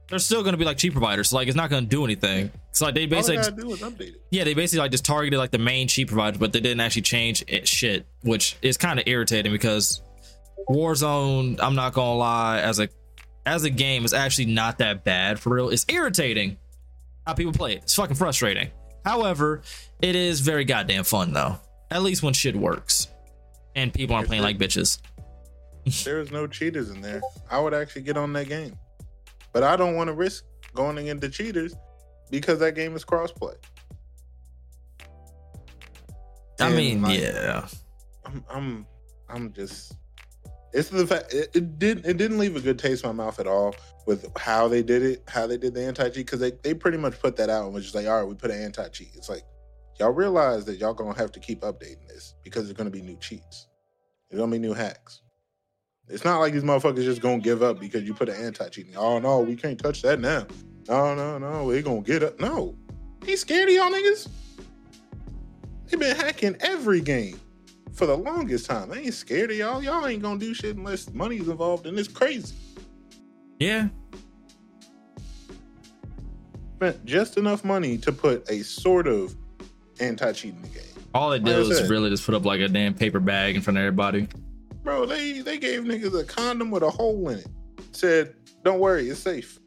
[0.09, 1.29] there's still gonna be like cheat providers.
[1.29, 2.51] So like it's not gonna do anything.
[2.71, 4.21] So like they All basically they gotta do is update it.
[4.31, 7.01] yeah, they basically like just targeted like the main cheat providers, but they didn't actually
[7.03, 10.01] change it shit, which is kind of irritating because
[10.69, 12.89] Warzone, I'm not gonna lie, as a
[13.47, 15.69] as a game, is actually not that bad for real.
[15.69, 16.57] It's irritating
[17.25, 17.83] how people play it.
[17.83, 18.69] It's fucking frustrating.
[19.05, 19.61] However,
[20.01, 21.55] it is very goddamn fun though.
[21.89, 23.07] At least when shit works
[23.75, 24.99] and people aren't playing like bitches.
[26.03, 27.21] There's no cheaters in there.
[27.49, 28.77] I would actually get on that game,
[29.53, 31.73] but I don't want to risk going into cheaters
[32.29, 33.55] because that game is crossplay.
[36.59, 37.67] I mean, like, yeah.
[38.25, 38.87] I'm, I'm,
[39.29, 39.95] I'm just.
[40.77, 43.39] It's the fact it, it did it didn't leave a good taste in my mouth
[43.39, 46.51] at all with how they did it, how they did the anti cheat because they,
[46.61, 48.61] they pretty much put that out and was just like, all right, we put an
[48.61, 49.09] anti cheat.
[49.15, 49.41] It's like
[49.99, 53.17] y'all realize that y'all gonna have to keep updating this because there's gonna be new
[53.17, 53.67] cheats,
[54.29, 55.23] there's gonna be new hacks.
[56.09, 58.93] It's not like these motherfuckers just gonna give up because you put an anti cheat.
[58.95, 60.45] Oh no, we can't touch that now.
[60.87, 62.39] No, no, no, we gonna get up.
[62.39, 62.77] No,
[63.25, 64.29] he scared of y'all niggas.
[65.87, 67.39] They been hacking every game
[67.97, 68.91] for the longest time.
[68.91, 69.83] I ain't scared of y'all.
[69.83, 72.55] Y'all ain't gonna do shit unless money's involved, and it's crazy.
[73.59, 73.87] Yeah.
[76.75, 79.35] Spent just enough money to put a sort of
[79.99, 80.83] anti-cheating game.
[81.15, 83.55] All it Like did I was really just put up like a damn paper bag
[83.55, 84.27] in front of everybody.
[84.83, 87.47] Bro, they they gave niggas a condom with a hole in it.
[87.93, 89.59] Said, don't worry, it's safe.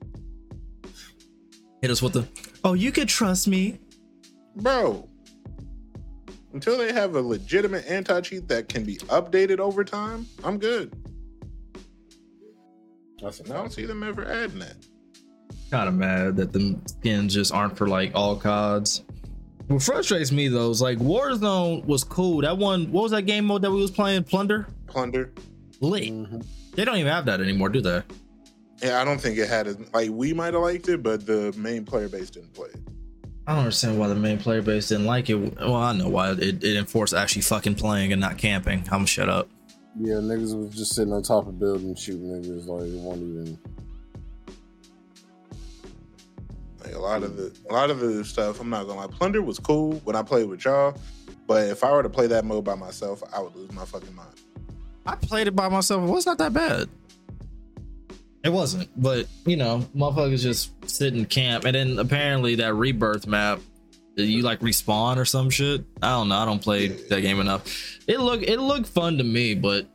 [1.82, 2.28] Hit us with the
[2.62, 3.80] Oh, you could trust me.
[4.54, 5.08] Bro.
[6.52, 10.92] Until they have a legitimate anti-cheat that can be updated over time, I'm good.
[13.22, 14.76] That's I don't see them ever adding that.
[15.70, 19.04] kind of mad that the skins just aren't for like all CODs.
[19.68, 22.40] What frustrates me though is like Warzone was cool.
[22.40, 24.24] That one, what was that game mode that we was playing?
[24.24, 25.32] Plunder, Plunder.
[25.80, 26.04] lit.
[26.04, 26.44] Mhm.
[26.74, 28.02] They don't even have that anymore, do they?
[28.82, 31.52] Yeah, I don't think it had as like we might have liked it, but the
[31.56, 32.80] main player base didn't play it.
[33.50, 35.34] I don't understand why the main player base didn't like it.
[35.34, 38.78] Well, I know why it, it enforced actually fucking playing and not camping.
[38.82, 39.48] I'm gonna shut up.
[39.98, 43.58] Yeah, niggas was just sitting on top of buildings shooting niggas like it won't even.
[46.84, 49.08] Like a lot of the a lot of the stuff, I'm not gonna lie.
[49.08, 50.96] Plunder was cool when I played with y'all,
[51.48, 54.14] but if I were to play that mode by myself, I would lose my fucking
[54.14, 54.30] mind.
[55.06, 56.04] I played it by myself.
[56.04, 56.88] It was not that bad.
[58.42, 63.26] It wasn't, but you know, motherfuckers just sit in camp, and then apparently that rebirth
[63.26, 63.60] map,
[64.16, 65.84] you like respawn or some shit.
[66.00, 66.36] I don't know.
[66.36, 67.98] I don't play that game enough.
[68.06, 69.86] It look it looked fun to me, but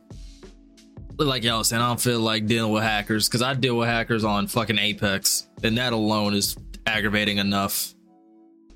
[1.18, 4.22] like y'all saying, I don't feel like dealing with hackers because I deal with hackers
[4.22, 6.56] on fucking Apex, and that alone is
[6.86, 7.94] aggravating enough.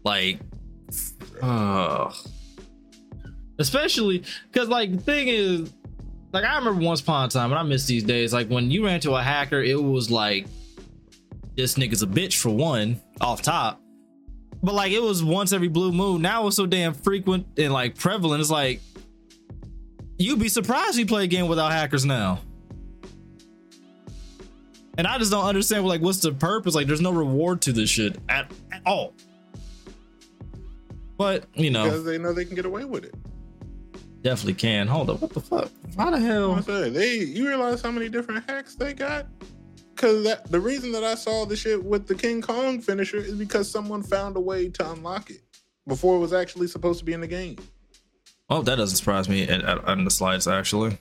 [0.03, 0.41] Like,
[1.43, 2.13] uh,
[3.59, 5.73] especially because like the thing is,
[6.33, 8.33] like I remember once upon a time, and I miss these days.
[8.33, 10.47] Like when you ran into a hacker, it was like
[11.57, 13.81] this nigga's a bitch for one off top.
[14.63, 16.23] But like it was once every blue moon.
[16.23, 18.41] Now it's so damn frequent and like prevalent.
[18.41, 18.81] It's like
[20.19, 22.41] you'd be surprised you play a game without hackers now.
[24.99, 26.75] And I just don't understand like what's the purpose?
[26.75, 29.15] Like there's no reward to this shit at, at all.
[31.17, 33.15] But you know, because they know they can get away with it.
[34.23, 34.87] Definitely can.
[34.87, 35.71] Hold up, what the fuck?
[35.95, 36.53] Why the hell?
[36.55, 39.27] I said, they you realize how many different hacks they got?
[39.95, 43.35] Because that the reason that I saw the shit with the King Kong finisher is
[43.35, 45.43] because someone found a way to unlock it
[45.87, 47.57] before it was actually supposed to be in the game.
[48.49, 50.99] Oh, that doesn't surprise me in, in the slides actually.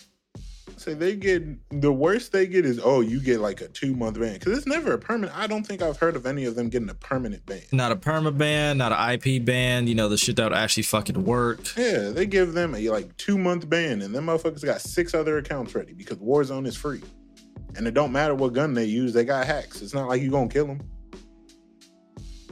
[0.79, 1.43] So they get
[1.81, 4.65] the worst they get is oh you get like a two month ban because it's
[4.65, 5.37] never a permanent.
[5.37, 7.63] I don't think I've heard of any of them getting a permanent ban.
[7.73, 9.87] Not a perma ban, not an IP ban.
[9.87, 11.75] You know the shit that would actually fucking work.
[11.75, 15.37] Yeah, they give them a like two month ban, and them motherfuckers got six other
[15.37, 17.01] accounts ready because Warzone is free,
[17.75, 19.81] and it don't matter what gun they use, they got hacks.
[19.81, 20.79] It's not like you gonna kill them.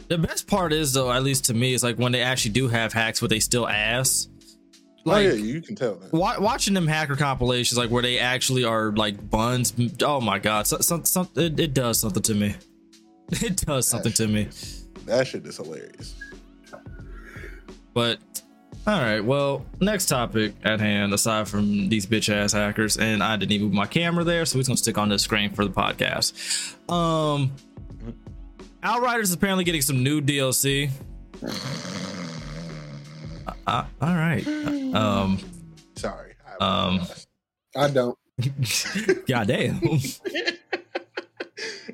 [0.09, 2.67] The best part is though, at least to me, is like when they actually do
[2.67, 4.27] have hacks, but they still ass.
[5.07, 6.13] Oh Like yeah, you can tell that.
[6.13, 9.73] wa- watching them hacker compilations, like where they actually are like buns.
[10.01, 12.55] Oh my god, so, so, so, it, it does something to me.
[13.29, 14.47] It does something to me.
[15.05, 16.15] That shit is hilarious.
[17.93, 18.19] But
[18.85, 23.35] all right, well, next topic at hand, aside from these bitch ass hackers, and I
[23.35, 25.71] didn't even move my camera there, so we're gonna stick on the screen for the
[25.71, 26.33] podcast.
[26.89, 27.51] Um,
[28.83, 30.89] Outriders is apparently getting some new DLC.
[33.67, 34.47] Uh, all right.
[34.95, 35.37] Um,
[35.95, 36.33] Sorry.
[36.59, 37.01] I um.
[37.75, 38.17] I don't.
[39.27, 39.81] goddamn.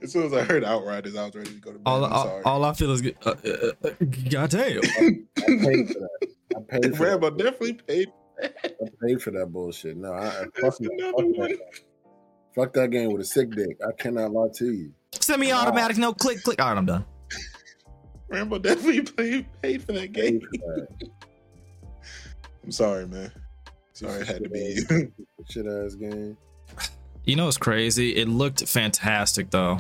[0.02, 1.84] as soon as I heard Outriders, I was ready to go to bed.
[1.86, 2.44] all, I'm all, sorry.
[2.44, 3.90] all I feel is, uh, uh, uh,
[4.30, 4.82] goddamn.
[4.84, 6.28] I paid for that.
[6.56, 7.38] I paid for Rambo that.
[7.40, 8.10] definitely paid.
[8.44, 8.50] I
[9.02, 9.98] paid for that bullshit.
[9.98, 10.32] No, I, I
[10.62, 11.60] fuck, that, fuck, that.
[12.56, 13.80] fuck that game with a sick dick.
[13.88, 14.94] I cannot lie to you.
[15.20, 16.62] Semi-automatic, no click, click.
[16.62, 17.04] All right, I'm done.
[18.30, 20.40] Rambo definitely paid, paid for that game.
[20.40, 21.10] Paid for that.
[22.64, 23.32] I'm sorry, man.
[23.94, 24.78] Sorry, it had to be.
[25.50, 26.38] Shit ass game.
[27.26, 28.16] You know what's crazy?
[28.16, 29.80] It looked fantastic though.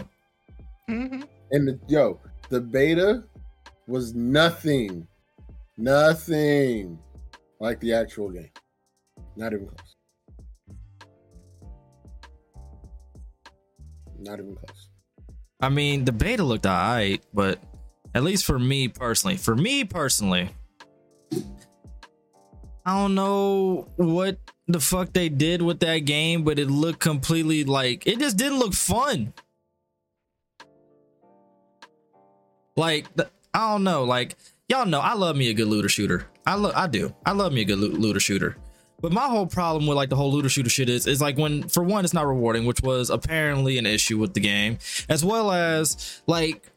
[0.89, 1.25] Mhm.
[1.51, 2.19] And the, yo,
[2.49, 3.23] the beta
[3.87, 5.07] was nothing,
[5.77, 6.99] nothing
[7.59, 8.49] like the actual game.
[9.35, 9.95] Not even close.
[14.19, 14.89] Not even close.
[15.59, 17.59] I mean, the beta looked alright, but
[18.13, 20.49] at least for me personally, for me personally,
[22.85, 27.63] I don't know what the fuck they did with that game, but it looked completely
[27.63, 29.33] like it just didn't look fun.
[32.75, 34.35] Like the- I don't know, like
[34.67, 36.27] y'all know I love me a good looter shooter.
[36.45, 37.13] I love I do.
[37.25, 38.57] I love me a good loo- looter shooter.
[38.99, 41.67] But my whole problem with like the whole looter shooter shit is is like when
[41.69, 45.51] for one it's not rewarding, which was apparently an issue with the game, as well
[45.51, 46.71] as like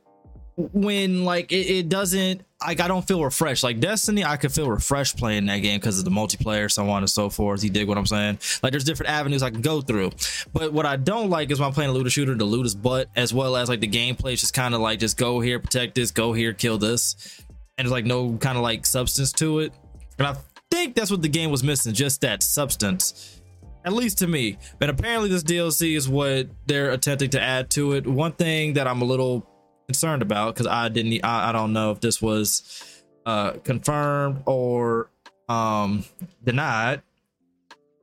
[0.57, 3.62] when like it, it doesn't like I don't feel refreshed.
[3.62, 7.03] Like Destiny, I could feel refreshed playing that game because of the multiplayer, so on
[7.03, 7.62] and so forth.
[7.62, 8.38] You dig what I'm saying?
[8.62, 10.12] Like there's different avenues I can go through.
[10.53, 12.75] But what I don't like is when I'm playing a looter shooter, the loot is
[12.75, 15.61] butt, as well as like the gameplay is just kind of like just go here,
[15.61, 17.42] protect this, go here, kill this.
[17.77, 19.75] And there's like no kind of like substance to it.
[20.19, 20.37] And I
[20.71, 23.40] think that's what the game was missing, just that substance.
[23.85, 24.57] At least to me.
[24.79, 28.07] But apparently this DLC is what they're attempting to add to it.
[28.07, 29.47] One thing that I'm a little
[29.87, 35.11] concerned about because I didn't I, I don't know if this was uh confirmed or
[35.49, 36.05] um
[36.44, 37.03] denied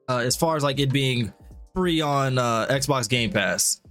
[0.09, 1.33] uh as far as like it being
[1.73, 3.81] free on uh Xbox Game Pass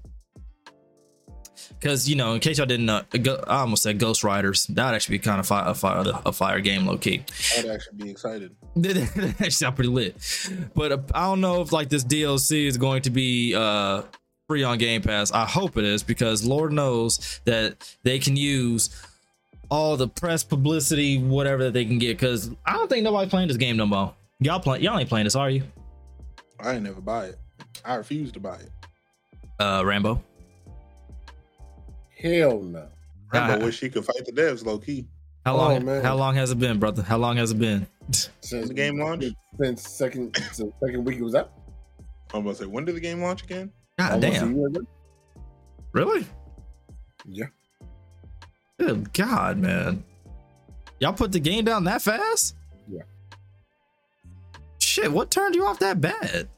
[1.78, 4.86] because you know in case y'all didn't know Go- I almost said Ghost Riders that
[4.86, 7.24] would actually be kind of fi- a fire a fire game low key
[7.58, 8.54] I'd actually be excited.
[8.76, 8.96] that
[9.32, 10.16] actually sound pretty lit.
[10.74, 14.02] But uh, I don't know if like this DLC is going to be uh
[14.52, 15.32] free on Game Pass.
[15.32, 18.90] I hope it is because Lord knows that they can use
[19.70, 22.18] all the press publicity, whatever that they can get.
[22.18, 24.12] Because I don't think nobody's playing this game no more.
[24.40, 25.62] Y'all play, y'all ain't playing this, are you?
[26.60, 27.38] I ain't never buy it.
[27.82, 28.70] I refuse to buy it.
[29.58, 30.22] Uh, Rambo.
[32.18, 32.88] Hell no.
[33.32, 35.06] Rambo Uh, wish he could fight the devs low key.
[35.46, 35.84] How Oh, long?
[35.86, 36.04] man.
[36.04, 37.02] how long has it been, brother?
[37.02, 37.86] How long has it been?
[38.10, 39.24] Since the game launch?
[39.58, 41.52] Since second, since second week it was out.
[42.34, 43.72] I'm about to say, when did the game launch again?
[44.08, 44.56] God Almost a damn!
[44.56, 44.80] year ago.
[45.92, 46.26] Really?
[47.26, 47.46] Yeah.
[48.78, 50.04] Good God, man!
[50.98, 52.56] Y'all put the game down that fast?
[52.88, 53.02] Yeah.
[54.80, 56.48] Shit, what turned you off that bad?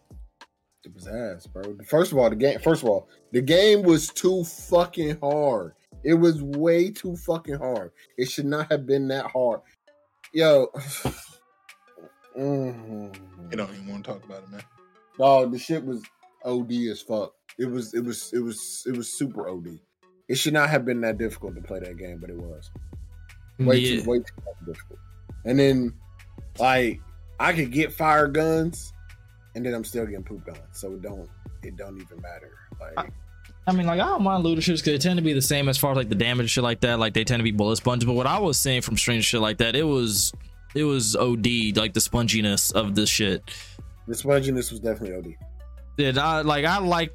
[0.85, 1.76] It was ass, bro.
[1.87, 2.59] First of all, the game.
[2.61, 5.72] First of all, the game was too fucking hard.
[6.02, 7.90] It was way too fucking hard.
[8.18, 9.61] It should not have been that hard.
[10.33, 10.68] Yo,
[12.38, 13.14] Mhm.
[13.50, 14.62] You don't even want to talk about it, man.
[15.18, 16.02] dog, the shit was
[16.44, 17.33] OD as fuck.
[17.59, 19.78] It was, it was, it was, it was super OD.
[20.28, 22.70] It should not have been that difficult to play that game, but it was
[23.59, 24.02] way yeah.
[24.02, 24.98] too, way too difficult.
[25.44, 25.92] And then,
[26.59, 27.00] like,
[27.38, 28.92] I could get fire guns,
[29.54, 31.28] and then I'm still getting poop guns, so it don't,
[31.62, 32.50] it don't even matter.
[32.80, 33.12] Like,
[33.66, 35.68] I mean, like I don't mind looter shooters because they tend to be the same
[35.68, 36.98] as far as like the damage shit like that.
[36.98, 38.07] Like they tend to be bullet sponges.
[38.07, 40.33] But what I was seeing from strange shit like that, it was
[40.74, 43.42] it was OD like the sponginess of this shit.
[44.07, 45.54] the sponginess was definitely OD.
[45.96, 47.12] Did I like I like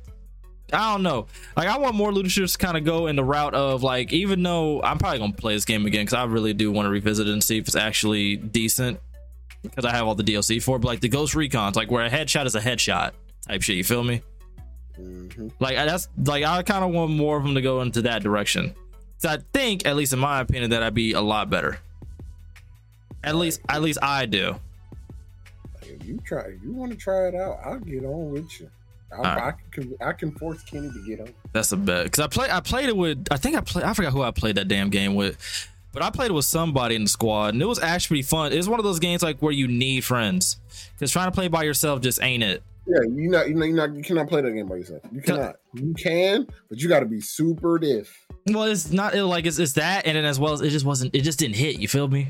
[0.72, 1.26] I don't know.
[1.58, 4.42] Like I want more looter to kind of go in the route of like even
[4.44, 7.28] though I'm probably gonna play this game again because I really do want to revisit
[7.28, 9.00] it and see if it's actually decent
[9.64, 10.80] because I have all the DLC for it.
[10.80, 13.12] But like the Ghost Recons, like where a headshot is a headshot
[13.48, 13.78] type shit.
[13.78, 14.22] You feel me?
[14.96, 18.04] hmm Like I- that's like I kind of want more of them to go into
[18.04, 18.76] that direction.
[19.18, 21.80] So I think, at least in my opinion, that I'd be a lot better.
[23.24, 24.56] At least, at least I do.
[26.10, 28.70] You try, if you want to try it out, I'll get on with you.
[29.12, 29.38] I, Alright.
[29.38, 31.34] I can, I can force Kenny to get on.
[31.52, 32.06] That's a bet.
[32.06, 33.28] Because I play, I played it with.
[33.30, 33.86] I think I played.
[33.86, 35.38] I forgot who I played that damn game with.
[35.92, 38.54] But I played it with somebody in the squad, and it was actually fun.
[38.54, 40.58] It's one of those games like where you need friends.
[40.94, 42.64] Because trying to play by yourself just ain't it.
[42.88, 45.02] Yeah, you not, you know, you not, you cannot play that game by yourself.
[45.12, 45.58] You cannot.
[45.74, 48.26] You can, but you got to be super diff.
[48.48, 51.14] Well, it's not like it's, it's that, and then as well as it just wasn't.
[51.14, 51.80] It just didn't hit.
[51.80, 52.30] You feel me?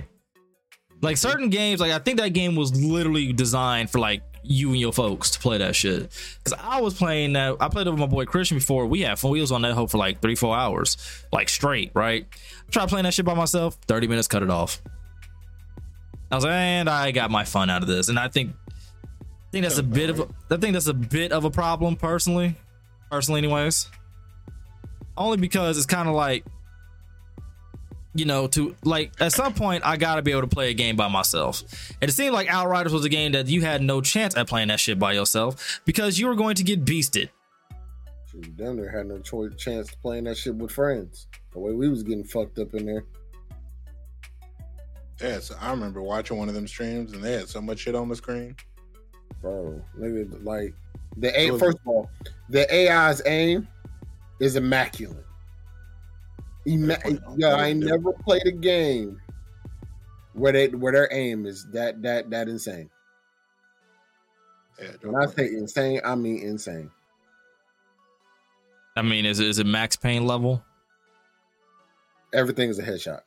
[1.02, 4.80] Like certain games, like I think that game was literally designed for like you and
[4.80, 6.12] your folks to play that shit.
[6.44, 7.58] Because I was playing that.
[7.60, 8.86] I played it with my boy Christian before.
[8.86, 9.32] We had fun.
[9.32, 10.98] We was on that hoe for like three, four hours,
[11.32, 11.92] like straight.
[11.94, 12.26] Right?
[12.68, 13.78] I tried playing that shit by myself.
[13.88, 14.82] Thirty minutes, cut it off.
[16.32, 19.52] I was like, and I got my fun out of this, and I think, I
[19.52, 22.56] think that's a bit of, a, I think that's a bit of a problem personally,
[23.10, 23.90] personally, anyways
[25.20, 26.46] only because it's kind of like
[28.20, 30.96] you know to like at some point i gotta be able to play a game
[30.96, 31.64] by myself
[32.02, 34.68] and it seemed like outriders was a game that you had no chance at playing
[34.68, 37.30] that shit by yourself because you were going to get beasted
[38.32, 41.26] Shoot, you damn near had no choice, chance to playing that shit with friends.
[41.52, 43.04] The way we was getting fucked up in there.
[45.20, 47.96] Yeah, so I remember watching one of them streams and they had so much shit
[47.96, 48.56] on the screen.
[49.42, 49.82] bro.
[50.00, 50.76] Nigga, like
[51.18, 51.48] the A.
[51.48, 52.10] So- First of all,
[52.50, 53.68] the AI's aim
[54.40, 55.26] is immaculate.
[56.70, 59.20] Ima- Yeah, yeah, I never played a game
[60.34, 62.90] where they where their aim is that that that insane.
[64.82, 66.90] Yeah, When I say insane, I mean insane.
[68.96, 70.64] i mean is, it- is it max pain level
[72.34, 73.22] Everything is a headshot.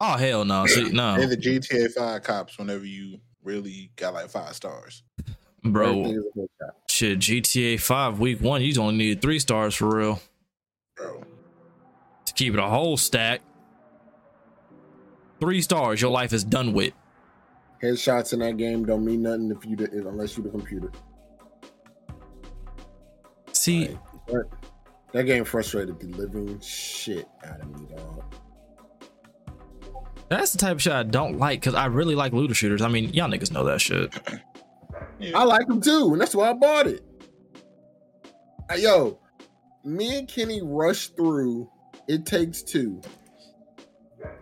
[0.00, 4.28] oh hell no see no They're the GTA 5 cops whenever you really got like
[4.30, 5.02] five stars.
[5.62, 6.70] bro Everything is a headshot.
[6.90, 10.20] shit gta 5 week one you only needed three stars for real
[10.96, 11.24] Bro.
[12.34, 13.40] To keep it a whole stack
[15.40, 16.92] three stars your life is done with
[17.82, 20.90] Headshots in that game don't mean nothing if you the, unless you the computer.
[23.52, 24.48] see Like, that-
[25.12, 28.24] that game frustrated the living shit out of me, dog.
[30.28, 32.82] That's the type of shit I don't like because I really like looter shooters.
[32.82, 34.12] I mean, y'all niggas know that shit.
[35.32, 37.04] I like them too, and that's why I bought it.
[38.76, 39.20] Yo,
[39.84, 41.70] me and Kenny rushed through
[42.08, 43.00] It Takes Two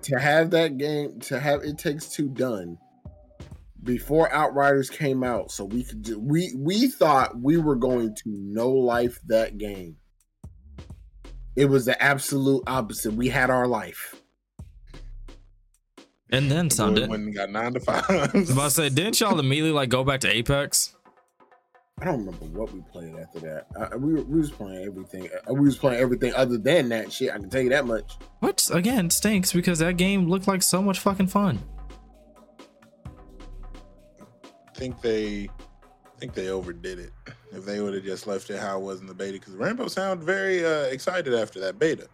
[0.02, 2.78] to have that game to have It Takes Two done
[3.82, 8.22] before Outriders came out, so we could do, we we thought we were going to
[8.26, 9.96] no life that game.
[11.56, 13.12] It was the absolute opposite.
[13.12, 14.14] We had our life.
[16.30, 16.94] And then some.
[16.94, 18.04] Boy Did, went and got nine to five.
[18.08, 20.94] I was about to say, didn't y'all immediately like go back to Apex?
[22.00, 23.66] I don't remember what we played after that.
[23.76, 25.28] Uh, we were, we was playing everything.
[25.48, 27.30] Uh, we was playing everything other than that shit.
[27.30, 28.16] I can tell you that much.
[28.40, 31.60] Which again stinks because that game looked like so much fucking fun.
[34.66, 37.12] I think they, I think they overdid it.
[37.52, 39.86] If they would have just left it how it was in the beta, because Rainbow
[39.86, 42.08] sounded very uh, excited after that beta.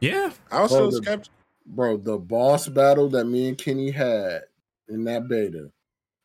[0.00, 1.32] Yeah, I was Well, still skeptical.
[1.64, 4.42] Bro, the boss battle that me and Kenny had
[4.88, 5.70] in that beta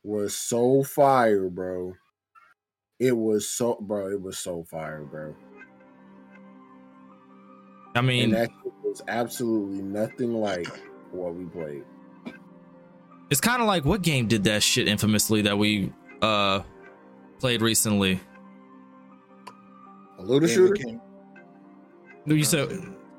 [0.03, 1.93] was so fire, bro.
[2.99, 4.09] It was so, bro.
[4.09, 5.35] It was so fire, bro.
[7.95, 8.49] I mean, And that
[8.83, 10.67] was absolutely nothing like
[11.11, 11.83] what we played.
[13.29, 15.91] it's kind of like what game did that shit infamously that we
[16.21, 16.61] uh
[17.39, 18.19] played recently?
[20.19, 20.73] A looter shooter.
[20.73, 21.01] became-
[22.25, 22.69] You said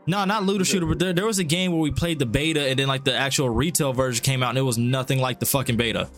[0.06, 2.66] no, not looter shooter, but there, there was a game where we played the beta
[2.68, 5.46] and then like the actual retail version came out and it was nothing like the
[5.46, 6.08] fucking beta.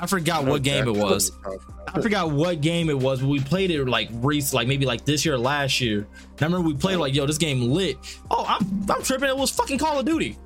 [0.00, 1.32] I forgot what game it was.
[1.92, 5.04] I forgot what game it was, but we played it like recent, like maybe like
[5.04, 6.06] this year or last year.
[6.40, 7.98] I remember we played like, yo, this game lit.
[8.30, 9.28] Oh, I'm I'm tripping.
[9.28, 10.38] It was fucking Call of Duty.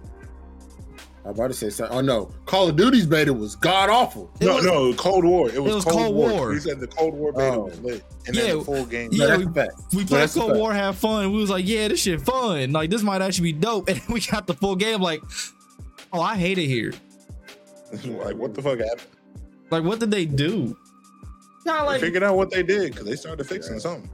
[1.25, 1.97] I'm about to say something.
[1.97, 4.31] Oh no, Call of Duty's beta was god awful.
[4.41, 5.49] It No, was- no, Cold War.
[5.51, 6.31] It was, was Cold, Cold War.
[6.31, 6.53] War.
[6.53, 7.61] He said the Cold War beta Oh.
[7.67, 9.09] was lit, and Yeah, then the full game.
[9.13, 9.69] yeah, we- a.
[9.95, 10.59] We played Cold fact.
[10.59, 11.33] War, have fun.
[11.33, 12.73] We was like, yeah, this shit fun.
[12.73, 13.89] Like this might actually be dope.
[13.89, 15.01] And we got the full game.
[15.01, 15.23] Like,
[16.13, 16.93] oh, I hate it here.
[18.05, 19.07] like, what the fuck happened?
[19.71, 20.77] Like, what did they do?
[21.65, 24.11] Not They like figured out what they did because they started fixing something.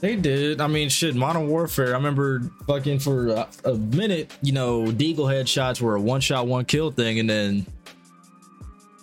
[0.00, 0.60] They did.
[0.60, 1.88] I mean, shit, Modern Warfare.
[1.88, 6.48] I remember fucking for a, a minute, you know, Deagle headshots were a one shot,
[6.48, 7.66] one kill thing, and then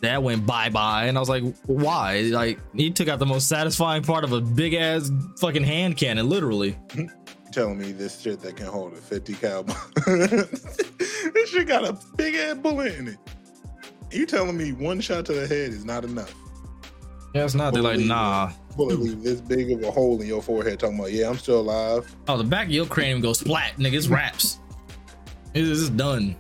[0.02, 1.06] that went bye bye.
[1.06, 2.22] And I was like, why?
[2.22, 6.28] Like, he took out the most satisfying part of a big ass fucking hand cannon,
[6.28, 6.78] literally.
[6.96, 7.10] You
[7.54, 9.64] telling me this shit that can hold a 50 cal
[10.06, 13.18] this shit got a big ass bullet in it.
[14.12, 16.34] You telling me one shot to the head is not enough?
[17.36, 17.74] Yeah, it's not.
[17.74, 18.52] They're like, nah.
[18.76, 20.80] Bullet leave this big of a hole in your forehead.
[20.80, 23.94] Talking about, yeah, I'm still alive, Oh, the back of your cranium goes splat, nigga.
[23.94, 24.60] It's wraps.
[25.54, 26.36] It's, it's done.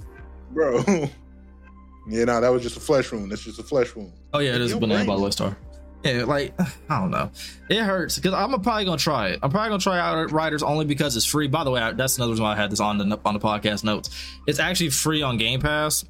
[0.51, 0.83] bro.
[2.07, 3.31] yeah, nah, that was just a flesh wound.
[3.31, 4.13] That's just a flesh wound.
[4.33, 5.57] Oh yeah, it is Your banana by Star.
[6.03, 6.53] Yeah, like
[6.89, 7.29] I don't know,
[7.69, 9.39] it hurts because I'm probably gonna try it.
[9.43, 11.47] I'm probably gonna try Outriders only because it's free.
[11.47, 13.39] By the way, I, that's another reason why I had this on the on the
[13.39, 14.09] podcast notes.
[14.47, 16.05] It's actually free on Game Pass,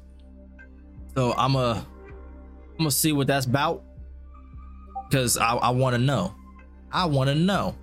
[1.14, 1.86] so I'm a
[2.72, 3.82] I'm gonna see what that's about
[5.08, 6.34] because I, I want to know.
[6.92, 7.76] I want to know.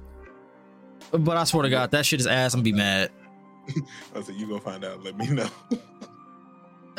[1.11, 2.53] But I swear to God, that shit is ass.
[2.53, 3.11] I'm gonna be mad.
[4.15, 5.03] I said, you gonna find out.
[5.03, 5.49] Let me know.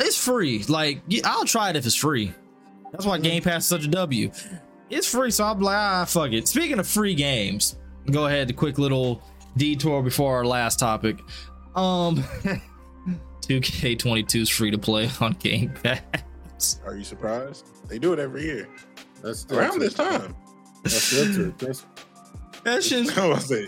[0.01, 0.63] It's free.
[0.63, 2.33] Like I'll try it if it's free.
[2.91, 4.31] That's why Game Pass is such a W.
[4.89, 6.47] It's free, so I'm like, ah, fuck it.
[6.47, 7.77] Speaking of free games,
[8.09, 8.49] go ahead.
[8.49, 9.21] A quick little
[9.57, 11.19] detour before our last topic.
[11.75, 12.23] Um,
[13.49, 16.79] 2K22 is free to play on Game Pass.
[16.85, 17.65] Are you surprised?
[17.89, 18.67] They do it every year
[19.23, 20.35] That's still around this time.
[20.83, 21.51] That's still.
[21.57, 21.85] That's
[22.63, 23.67] That shit, I was say,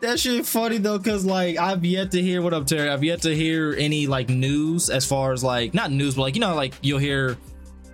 [0.00, 2.90] that shit funny though, cause like I've yet to hear what up, Terry.
[2.90, 6.34] I've yet to hear any like news as far as like not news, but like
[6.34, 7.38] you know, like you'll hear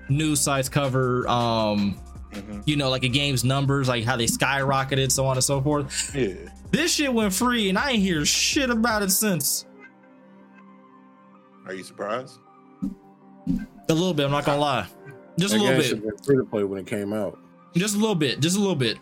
[0.08, 1.98] news sites cover um
[2.32, 2.62] Mhm.
[2.64, 6.14] you know, like a game's numbers, like how they skyrocketed, so on and so forth.
[6.14, 6.34] yeah.
[6.70, 9.66] This shit went free, and I ain't hear shit about it since.
[11.66, 12.38] Are you surprised?
[13.88, 14.86] A little bit, I'm not gonna lie.
[15.38, 15.86] Just a little game bit.
[15.86, 17.38] should have been free to play when it came out.
[17.74, 18.40] Just a little bit.
[18.40, 18.98] Just a little bit.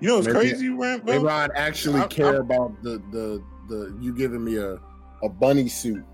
[0.00, 1.04] You know it's Maybe- crazy, Ramp?
[1.04, 4.78] Maybe I'd actually I- care I- about the the the you giving me a
[5.22, 6.04] a bunny suit.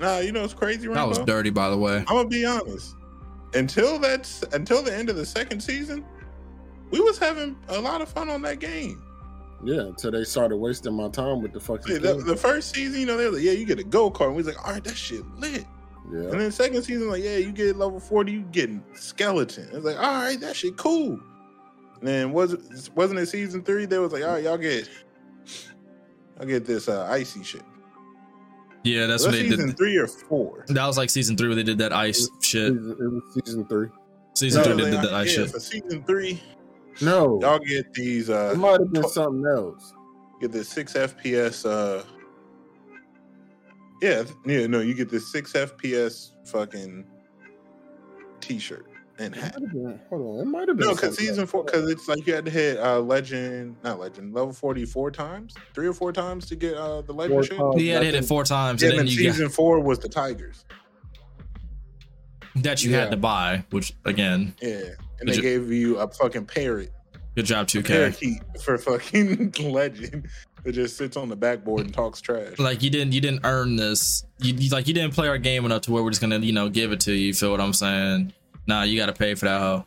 [0.00, 1.98] Nah, you know it's crazy, That was dirty, by the way.
[1.98, 2.96] I'm gonna be honest.
[3.54, 6.04] Until that's until the end of the second season,
[6.90, 9.02] we was having a lot of fun on that game.
[9.64, 11.86] Yeah, until they started wasting my time with the fucking.
[11.94, 14.10] See, the, the first season, you know, they were like, yeah, you get a go
[14.10, 14.30] kart.
[14.30, 15.64] We was like, all right, that shit lit.
[16.12, 19.68] yeah, And then second season, like, yeah, you get level 40, you getting skeleton.
[19.72, 21.20] It's like, all right, that shit cool.
[22.00, 22.56] And then was
[22.96, 23.86] wasn't it season three?
[23.86, 24.88] They was like, all right, y'all get
[26.40, 27.62] I'll get this uh, icy shit.
[28.82, 29.76] Yeah, that's Was what they season did.
[29.76, 30.64] three or four?
[30.68, 32.72] That was like season three where they did that ice shit.
[32.72, 33.88] it was season three.
[34.34, 35.50] Season No, three they like, did that ice yeah, shit.
[35.52, 36.42] for season three,
[37.00, 39.92] No, y'all get these Uh, it might have been tw- something else.
[40.40, 42.04] get the six FPS uh
[44.02, 47.04] yeah, yeah, no, you get the six FPS fucking
[48.40, 48.84] t-shirt
[49.20, 49.54] and hat.
[49.72, 50.88] been, hold on, it might have been.
[50.88, 54.34] No, because season four, because it's like you had to hit uh legend, not legend,
[54.34, 57.56] level forty four times, three or four times to get uh the legend Four shit.
[57.58, 57.76] times.
[57.76, 59.78] He had hit it four times, Yeah, and and then then you got, season four
[59.80, 60.64] was the Tigers.
[62.56, 63.00] that you Yeah.
[63.02, 63.64] had to buy.
[63.70, 64.80] Which again, Yeah,
[65.22, 66.90] and Did they gave you a fucking parrot,
[67.36, 67.86] good job, 2K.
[67.86, 70.28] parakeet for fucking legend
[70.64, 72.58] that just sits on the backboard and talks trash.
[72.58, 74.24] Like you didn't, you didn't earn this.
[74.38, 76.52] You, you like you didn't play our game enough to where we're just gonna, you
[76.52, 77.26] know, give it to you.
[77.28, 78.32] You feel what I'm saying?
[78.66, 79.86] Nah, you got to pay for that hoe.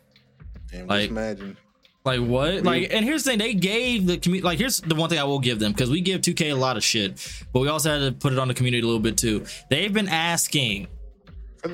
[0.74, 1.58] And like- just imagine.
[2.06, 2.64] Like what?
[2.64, 4.46] Like, and here's the thing: they gave the community.
[4.46, 6.78] Like, here's the one thing I will give them because we give 2K a lot
[6.78, 9.18] of shit, but we also had to put it on the community a little bit
[9.18, 9.44] too.
[9.72, 10.86] They've been asking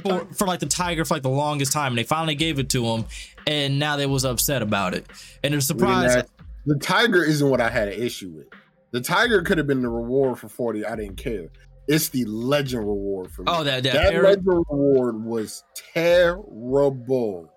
[0.04, 2.70] For for, like the tiger for like the longest time, and they finally gave it
[2.70, 3.06] to him,
[3.48, 5.08] and now they was upset about it,
[5.44, 6.16] and they're surprised.
[6.16, 6.30] have-
[6.66, 8.48] the tiger isn't what I had an issue with.
[8.92, 10.86] The tiger could have been the reward for forty.
[10.86, 11.48] I didn't care.
[11.88, 13.48] It's the legend reward for me.
[13.52, 17.52] Oh, that that, that parrot- legend reward was terrible.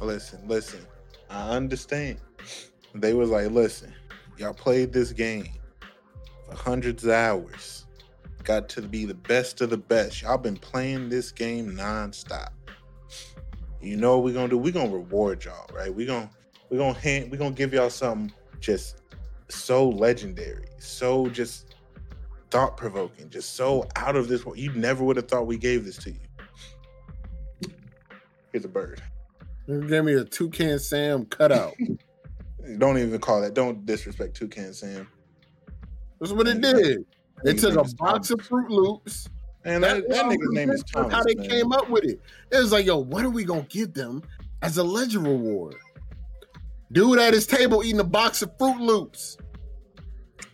[0.00, 0.80] Listen, listen.
[1.30, 2.18] I understand.
[2.94, 3.92] They was like, listen,
[4.38, 5.48] y'all played this game
[6.48, 7.84] for hundreds of hours.
[8.48, 10.22] Got to be the best of the best.
[10.22, 12.48] Y'all been playing this game nonstop.
[13.82, 14.56] You know what we're gonna do?
[14.56, 15.94] We're gonna reward y'all, right?
[15.94, 16.30] We're gonna
[16.70, 19.02] we're gonna hand we're gonna give y'all something just
[19.50, 21.74] so legendary, so just
[22.50, 24.56] thought provoking, just so out of this world.
[24.56, 27.70] You never would have thought we gave this to you.
[28.50, 29.02] Here's a bird.
[29.66, 31.74] They gave me a toucan Sam cutout.
[32.78, 33.52] Don't even call that.
[33.52, 35.06] Don't disrespect Toucan Sam.
[36.18, 37.04] That's what it did.
[37.44, 39.28] They took a is box of Fruit Loops.
[39.64, 41.12] And that, that nigga's name is Thomas.
[41.12, 41.48] How they man.
[41.48, 42.20] came up with it.
[42.50, 44.22] It was like, yo, what are we gonna give them
[44.62, 45.74] as a legend reward?
[46.92, 49.36] Dude at his table eating a box of Fruit Loops.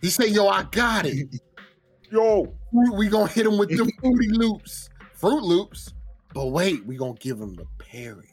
[0.01, 1.27] He said, "Yo, I got it.
[2.11, 5.93] Yo, We gonna hit him with the Fruity Loops, Fruit Loops.
[6.33, 8.29] But wait, we gonna give him the Perry.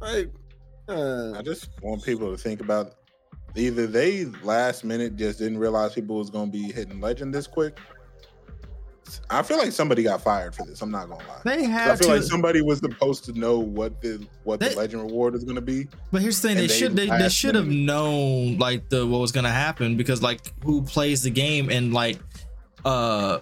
[0.00, 0.30] Like,
[0.88, 2.94] uh, I just want people to think about
[3.56, 7.78] either they last minute just didn't realize people was gonna be hitting legend this quick.
[9.28, 10.80] I feel like somebody got fired for this.
[10.82, 11.40] I'm not gonna lie.
[11.44, 14.68] They have I feel to, like somebody was supposed to know what the what They-
[14.68, 15.88] the legend reward is gonna be.
[16.12, 19.18] but here's the thing: they they should they, they should have known like the what
[19.20, 22.20] was gonna happen because like who plays the game and like
[22.84, 23.40] uh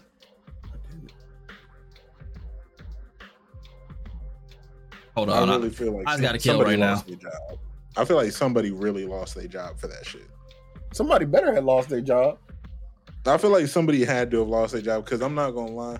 [5.14, 7.02] hold on, I- really feel like I some- gotta kill right now.
[7.98, 8.04] Lost their job.
[8.04, 10.28] I feel like somebody really lost their job for that shit.
[10.92, 12.38] somebody better have lost their job.
[13.26, 15.98] I feel like somebody had to have lost their job because I'm not gonna lie.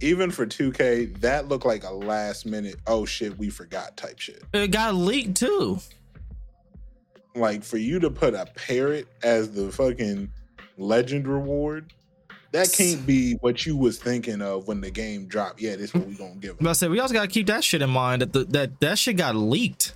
[0.00, 4.42] Even for 2K, that looked like a last minute, oh shit, we forgot type shit.
[4.52, 5.78] it got leaked too.
[7.34, 10.30] Like for you to put a parrot as the fucking
[10.76, 11.92] legend reward,
[12.52, 15.60] that can't be what you was thinking of when the game dropped.
[15.60, 16.68] Yeah, this what we gonna give But.
[16.68, 19.16] I said we also gotta keep that shit in mind that the, that that shit
[19.16, 19.94] got leaked.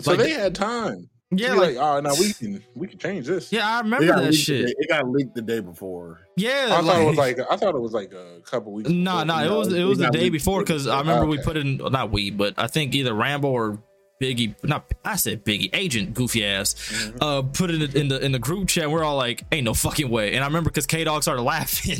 [0.00, 1.08] So like- they had time.
[1.30, 3.50] Yeah, Yeah, like, like, oh, now we can we can change this.
[3.50, 4.66] yeah, I remember that leaked shit.
[4.66, 6.20] day- it got leaked the day before.
[6.36, 8.88] Yeah, I thought it was like I thought it was like a couple weeks.
[8.88, 9.24] No, before.
[9.24, 11.14] no, it No, was it it was the day before because I before.
[11.14, 11.44] remember we Okay.
[11.44, 13.78] put in not we, but I think either Rambo or
[14.22, 17.16] Biggie, not I said Biggie, Agent Goofy ass, Mhm.
[17.20, 18.88] uh, put it in the, in the in the group chat.
[18.88, 21.98] We're all like, "Ain't no fucking way!" And I remember because K Dog started laughing.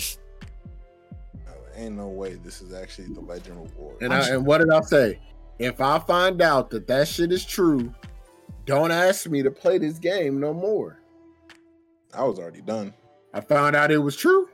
[1.45, 3.97] No, ain't no way this is actually the legend reward.
[4.01, 5.19] And, I, and what did I say?
[5.59, 7.93] If I find out that that shit is true,
[8.67, 11.01] don't ask me to play this game no more.
[12.13, 12.93] I was already done.
[13.33, 14.49] I found out it was true.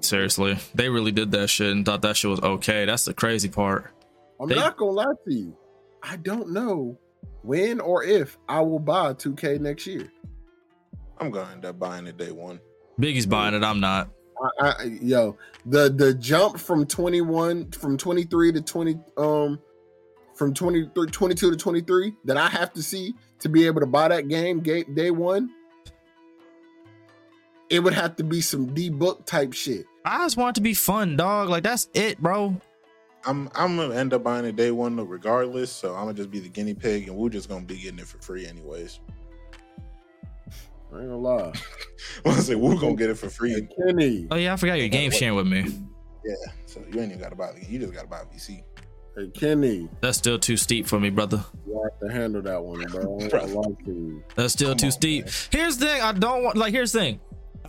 [0.00, 2.84] Seriously, they really did that shit and thought that shit was okay.
[2.84, 3.90] That's the crazy part.
[4.40, 5.56] I'm They- not gonna lie to you.
[6.02, 6.96] I don't know
[7.42, 10.08] when or if I will buy 2K next year.
[11.18, 12.60] I'm gonna end up buying it day one.
[13.00, 13.64] Biggie's buying it.
[13.64, 14.08] I'm not.
[14.60, 15.36] I, I, yo,
[15.66, 19.60] the the jump from 21 from 23 to 20 um
[20.34, 24.08] from 23 22 to 23 that I have to see to be able to buy
[24.08, 25.50] that game ga- day one.
[27.70, 29.84] It would have to be some D-book type shit.
[30.04, 31.50] I just want it to be fun, dog.
[31.50, 32.58] Like that's it, bro.
[33.26, 35.70] I'm I'm gonna end up buying it day one regardless.
[35.70, 38.06] So I'm gonna just be the guinea pig, and we're just gonna be getting it
[38.06, 39.00] for free anyways.
[40.92, 41.52] I ain't gonna lie.
[42.24, 43.66] I was like, we're gonna get it for free.
[43.86, 45.64] Kenny, Oh yeah, I forgot your game sharing with me.
[46.24, 46.34] Yeah,
[46.66, 47.50] so you ain't even gotta buy.
[47.68, 48.62] You just gotta buy VC.
[49.16, 51.44] hey Kenny, That's still too steep for me, brother.
[51.66, 53.18] you have to handle that one, bro.
[53.18, 54.24] I ain't gonna lie to you.
[54.34, 55.24] That's still Come too on, steep.
[55.26, 55.34] man.
[55.50, 56.00] Here's the thing.
[56.02, 56.72] I don't want like.
[56.72, 57.20] Here's the thing.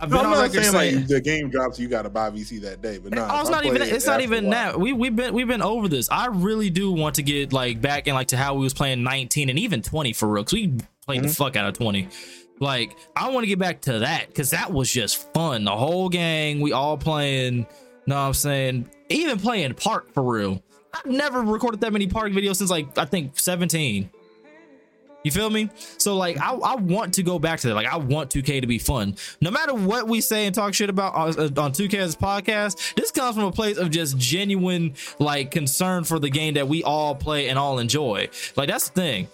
[0.02, 0.96] I've No, been I'm on not record saying saying.
[0.96, 2.96] like the game drops, you gotta buy VC that day.
[2.96, 3.82] But no, Oh, it's not even.
[3.82, 4.80] It's not even that.
[4.80, 6.08] We we've been we've been over this.
[6.10, 9.02] I really do want to get like back in like to how we was playing
[9.02, 10.44] 19 and even 20 for real.
[10.44, 10.72] Cause we
[11.04, 11.36] played the Mhm.
[11.36, 12.08] fuck out of 20.
[12.60, 15.64] Like I want to get back to that because that was just fun.
[15.64, 17.66] The whole gang, we all playing.
[18.06, 18.90] Know what I'm saying?
[19.08, 20.62] Even playing park for real.
[20.92, 24.10] I've never recorded that many park videos since like I think 17.
[25.22, 25.68] You feel me?
[25.98, 27.74] So like I, I want to go back to that.
[27.74, 29.16] Like I want 2K to be fun.
[29.40, 32.94] No matter what we say and talk shit about uh, uh, on, on 2K's podcast,
[32.94, 36.82] this comes from a place of just genuine like concern for the game that we
[36.82, 38.28] all play and all enjoy.
[38.56, 39.28] Like that's the thing.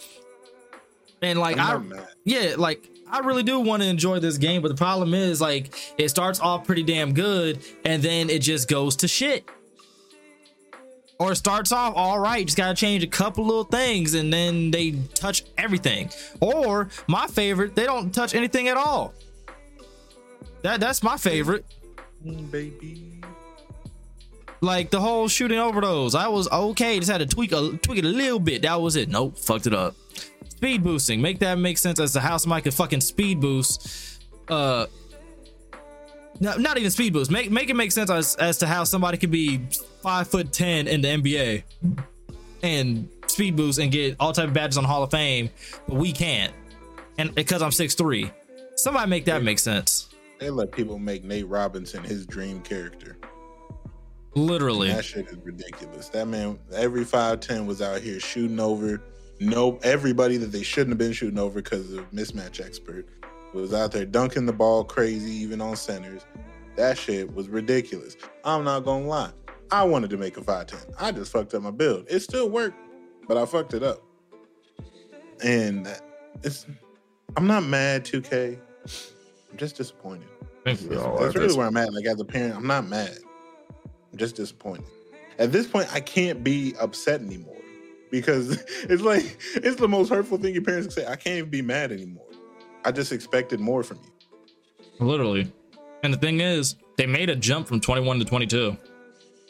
[1.23, 1.81] And like I
[2.25, 5.75] yeah, like I really do want to enjoy this game, but the problem is like
[5.97, 9.49] it starts off pretty damn good and then it just goes to shit.
[11.19, 14.71] Or it starts off all right, just gotta change a couple little things and then
[14.71, 16.11] they touch everything.
[16.41, 19.15] Or my favorite, they don't touch anything at all.
[20.63, 21.65] That that's my favorite.
[22.51, 23.21] Baby.
[24.61, 26.99] Like the whole shooting overdose, I was okay.
[26.99, 28.63] Just had to tweak a tweak it a little bit.
[28.63, 29.09] That was it.
[29.09, 29.95] Nope, fucked it up.
[30.49, 34.23] Speed boosting, make that make sense as to how somebody could fucking speed boost.
[34.49, 34.87] Uh,
[36.41, 37.31] no, not even speed boost.
[37.31, 39.61] Make make it make sense as as to how somebody could be
[40.03, 41.63] five foot ten in the NBA
[42.63, 45.51] and speed boost and get all type of badges on Hall of Fame,
[45.87, 46.53] but we can't.
[47.19, 48.31] And because I'm six three,
[48.77, 50.09] somebody make that make sense.
[50.39, 53.17] They let people make Nate Robinson his dream character.
[54.35, 54.89] Literally.
[54.89, 56.11] That shit is ridiculous.
[56.11, 59.01] That man, every five ten was out here shooting over
[59.41, 63.07] no everybody that they shouldn't have been shooting over because of mismatch expert
[63.53, 66.27] was out there dunking the ball crazy even on centers.
[66.77, 68.17] That shit was ridiculous.
[68.45, 69.33] I'm not gonna lie.
[69.71, 70.95] I wanted to make a 510.
[70.99, 72.07] I just fucked up my build.
[72.09, 72.79] It still worked,
[73.27, 74.03] but I fucked it up.
[75.43, 75.89] And
[76.43, 76.67] it's
[77.37, 78.59] I'm not mad 2K.
[79.51, 80.29] I'm just disappointed.
[80.65, 81.25] I think we all are.
[81.25, 81.93] That's really where I'm at.
[81.93, 83.19] Like as a parent, I'm not mad.
[84.13, 84.87] I'm just disappointed.
[85.39, 87.57] At this point, I can't be upset anymore
[88.21, 91.11] because it's like it's the most hurtful thing your parents can say.
[91.11, 92.27] I can't even be mad anymore.
[92.85, 95.53] I just expected more from you, Literally.
[96.03, 98.77] And the thing is, they made a jump from 21 to 22.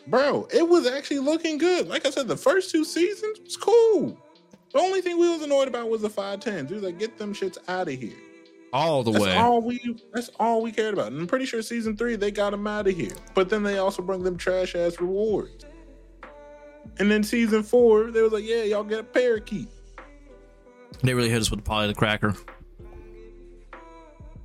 [0.06, 0.48] bro.
[0.54, 1.88] It was actually looking good.
[1.88, 4.18] Like I said, the first two seasons was cool.
[4.72, 6.70] The only thing we was annoyed about was the five tens.
[6.70, 8.16] We was like, get them shits out of here.
[8.72, 9.36] All the That's way.
[9.36, 9.96] all we.
[10.12, 11.12] That's all we cared about.
[11.12, 13.12] And I'm pretty sure season three they got them out of here.
[13.34, 15.64] But then they also bring them trash ass rewards.
[16.98, 19.68] And then season four, they was like, yeah, y'all get a parakeet.
[21.02, 22.34] They really hit us with the Polly the Cracker.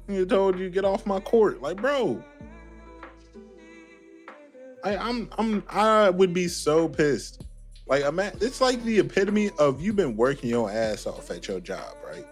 [0.08, 2.22] You told you get off my court, like, bro.
[4.84, 7.46] I, I'm I'm I would be so pissed.
[7.88, 11.48] Like I'm at, it's like the epitome of you've been working your ass off at
[11.48, 12.26] your job, right?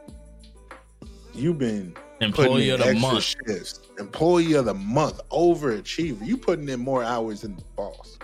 [1.34, 3.24] You've been Employee of the month.
[3.24, 3.80] shifts.
[3.98, 6.26] Employee of the month, overachiever.
[6.26, 8.18] You putting in more hours than the boss.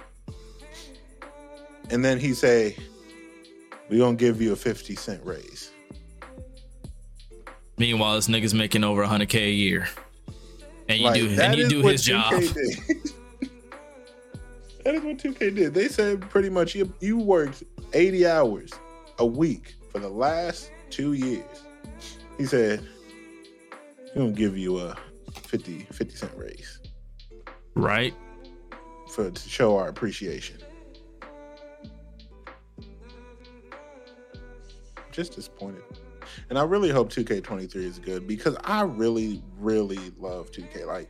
[1.90, 2.76] And then he say,
[3.90, 5.72] "We gonna give you a fifty cent raise."
[7.78, 9.88] Meanwhile, this nigga's making over 100k a year,
[10.88, 12.34] and you Like, do and you do his job.
[14.86, 15.74] That is what 2K did.
[15.74, 17.64] They said pretty much you, you worked
[17.94, 18.72] 80 hours
[19.18, 21.64] a week for the last two years.
[22.38, 22.86] He said,
[24.16, 24.96] "We're gonna give you a
[25.34, 26.80] 50, 50 cent raise
[27.74, 28.14] Right?
[29.10, 30.58] for to show our appreciation."
[35.16, 35.84] Just disappointed.
[36.50, 40.86] And I really hope 2K23 is good because I really, really love 2K.
[40.86, 41.10] Like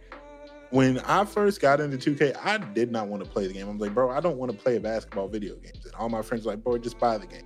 [0.72, 3.68] when I first got into 2K, I did not want to play the game.
[3.68, 5.86] I was like, bro, I don't want to play a basketball video games.
[5.86, 7.44] And all my friends were like, bro, just buy the game.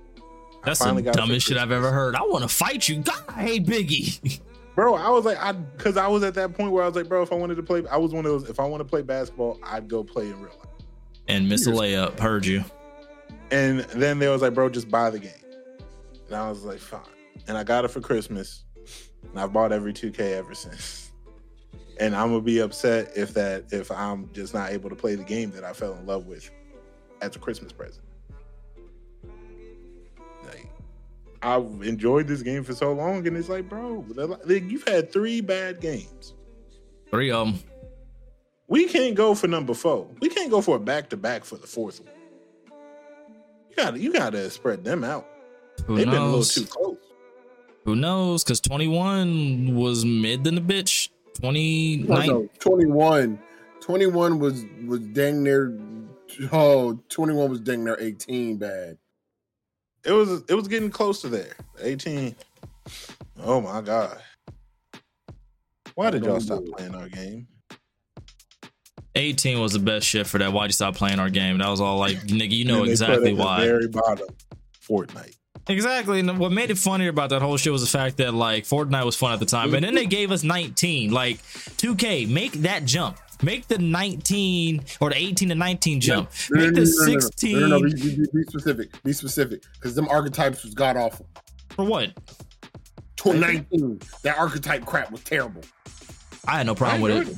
[0.64, 2.14] That's the finally got it for dumbest shit I've ever heard.
[2.16, 2.96] I want to fight you.
[2.96, 4.40] God, I hate Biggie.
[4.76, 7.08] Bro, I was like, I because I was at that point where I was like,
[7.08, 8.48] bro, if I wanted to play, I was one of those.
[8.48, 10.84] If I want to play basketball, I'd go play in real life.
[11.28, 12.18] and miss a layup.
[12.18, 12.64] Heard you.
[13.50, 15.32] And then they was like, bro, just buy the game.
[16.30, 17.00] And I was like, fine.
[17.48, 18.64] And I got it for Christmas.
[19.28, 21.08] And I've bought every 2K ever since.
[21.98, 25.22] And I'm gonna be upset if that if I'm just not able to play the
[25.22, 26.50] game that I fell in love with
[27.20, 28.06] as a Christmas present.
[30.46, 30.66] Like
[31.42, 35.42] I've enjoyed this game for so long, and it's like, bro, like- you've had three
[35.42, 36.32] bad games.
[37.10, 37.62] Three of them.
[38.66, 40.08] We can't go for number four.
[40.20, 42.14] We can't go for a back to back for the fourth one.
[43.68, 45.28] You gotta you gotta spread them out.
[45.86, 46.54] Who They've been a little knows?
[46.54, 46.96] too close.
[47.84, 48.44] Who knows?
[48.44, 51.08] Because 21 was mid than a bitch.
[51.40, 52.26] 29.
[52.26, 53.38] No, 21.
[53.80, 55.78] 21 was was dang near
[56.52, 58.98] oh 21 was dang near 18 bad.
[60.04, 61.56] It was it was getting close to there.
[61.80, 62.36] 18.
[63.42, 64.18] Oh my god.
[65.94, 67.48] Why did y'all stop playing our game?
[69.16, 70.52] 18 was the best shit for that.
[70.52, 71.58] Why'd you stop playing our game?
[71.58, 73.66] That was all like, nigga, you know And they put exactly why.
[73.66, 74.28] Very bottom.
[74.88, 75.36] Fortnite.
[75.70, 76.20] Exactly.
[76.20, 79.04] And what made it funnier about that whole shit was the fact that like Fortnite
[79.04, 79.74] was fun at the time.
[79.74, 81.10] And then they gave us 19.
[81.12, 83.18] Like 2K, make that jump.
[83.42, 86.30] Make the 19 or the 18 to 19 jump.
[86.50, 87.20] No, Make no, the no, no, no.
[87.20, 89.02] 16 No, be, be- be specific.
[89.02, 89.62] Be specific.
[89.74, 91.26] Because them archetypes was god awful.
[91.70, 92.12] for what?
[93.24, 94.00] 19.
[94.22, 95.62] That archetype crap was terrible.
[96.46, 97.36] I had no problem with it.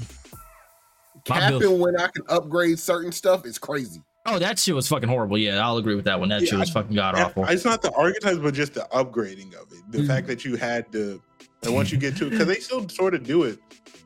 [1.28, 4.02] My Capping when I can upgrade certain stuff is crazy.
[4.24, 5.36] Oh, that shit was fucking horrible.
[5.36, 6.28] Yeah, I'll agree with that one.
[6.28, 7.44] That Yeah, shit was I- fucking god awful.
[7.46, 9.82] It's not the archetypes, but just the upgrading of it.
[9.90, 10.06] The Mhm.
[10.06, 11.20] fact that you had to,
[11.64, 13.58] and once you get to, because they still sort of do it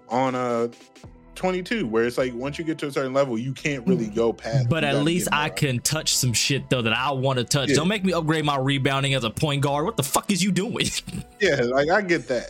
[0.08, 0.68] on uh
[1.34, 4.32] 22, where it's like once you get to a certain level, you can't really go
[4.32, 4.70] past.
[4.70, 7.68] But at least I can touch some shit though that I want to touch.
[7.68, 7.74] Yeah.
[7.76, 9.84] Don't make me upgrade my rebounding as a point guard.
[9.84, 10.86] What the fuck is you doing?
[11.40, 12.48] Yeah, like I get that.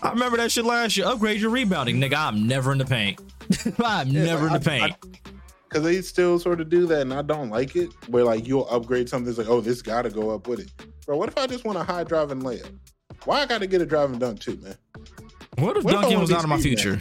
[0.00, 1.06] I remember that shit last year.
[1.08, 2.14] Upgrade your rebounding, nigga.
[2.14, 3.18] I'm never in the paint.
[3.84, 4.94] I'm Yeah, never in the I- I- paint.
[5.68, 7.90] Because they still sort of do that, and I don't like it.
[8.08, 10.72] Where like you'll upgrade something, it's like, oh, this got to go up with it,
[11.04, 11.16] bro.
[11.16, 12.72] What if I just want a high driving layup?
[13.24, 14.76] Why I got to get a driving dunk too, man?
[15.58, 17.00] what if what dunking wanna was be out of my speed future?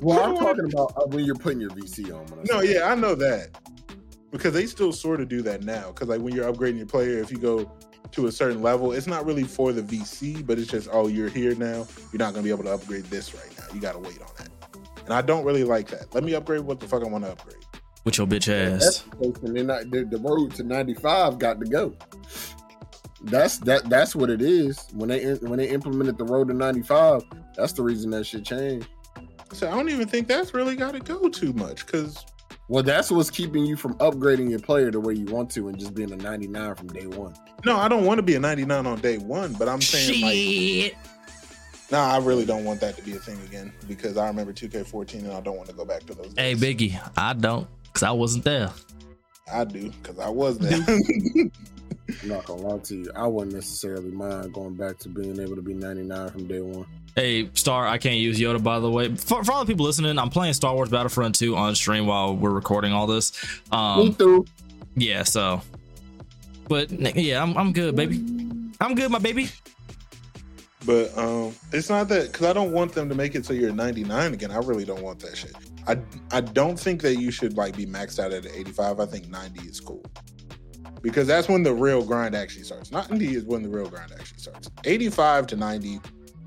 [0.00, 2.26] Well, I'm talking about uh, when you're putting your VC on.
[2.48, 3.50] No, say yeah, I know that
[4.30, 5.88] because they still sort of do that now.
[5.88, 7.70] Because like when you're upgrading your player, if you go
[8.12, 11.28] to a certain level, it's not really for the VC, but it's just oh, you're
[11.28, 11.86] here now.
[12.12, 13.74] You're not gonna be able to upgrade this right now.
[13.74, 14.48] You got to wait on that.
[15.04, 16.14] And I don't really like that.
[16.14, 17.59] Let me upgrade what the fuck I want to upgrade.
[18.04, 19.04] With your bitch That's ass.
[19.20, 21.94] the and then I- the, the road to 95 got to go.
[23.22, 23.88] That's that.
[23.90, 24.86] That's what it is.
[24.94, 27.22] When they when they implemented the road to 95,
[27.54, 28.88] that's the reason that shit changed.
[29.52, 32.24] So I don't even think that's really got to go too much because
[32.68, 35.78] Well, that's what's keeping you from upgrading your player the way you want to and
[35.78, 37.34] just being a 99 from day one.
[37.66, 40.34] No, I don't want to be a 99 on day one, but I'm saying like
[40.34, 40.94] Shit.
[41.90, 45.14] Nah, I really don't want that to be a thing again because I remember 2K14
[45.24, 46.32] and I don't want to go back to those.
[46.36, 46.62] Hey, days.
[46.76, 48.70] Biggie, I don't, cause I wasn't there.
[49.52, 50.80] I do because I was there.
[52.22, 53.10] I'm not gonna lie to you.
[53.14, 56.86] I wouldn't necessarily mind going back to being able to be 99 from day one.
[57.16, 59.14] Hey, Star, I can't use Yoda, by the way.
[59.16, 62.36] For, for all the people listening, I'm playing Star Wars Battlefront 2 on stream while
[62.36, 63.32] we're recording all this.
[63.72, 64.44] Me Um, too.
[64.96, 65.60] yeah, so.
[66.68, 68.16] But yeah, I'm, I'm good, baby.
[68.80, 69.48] I'm good, my baby.
[70.86, 73.72] but um, it's not that because I don't want them to make it so you're
[73.72, 74.50] 99 again.
[74.52, 75.52] I really don't want that shit.
[75.90, 75.98] I
[76.30, 79.00] I don't think that you should like be maxed out at 85.
[79.00, 80.04] I think 90 is cool
[81.02, 82.92] because that's when the real grind actually starts.
[82.92, 84.70] 90 is when the real grind actually starts.
[84.84, 86.00] 85 to 90,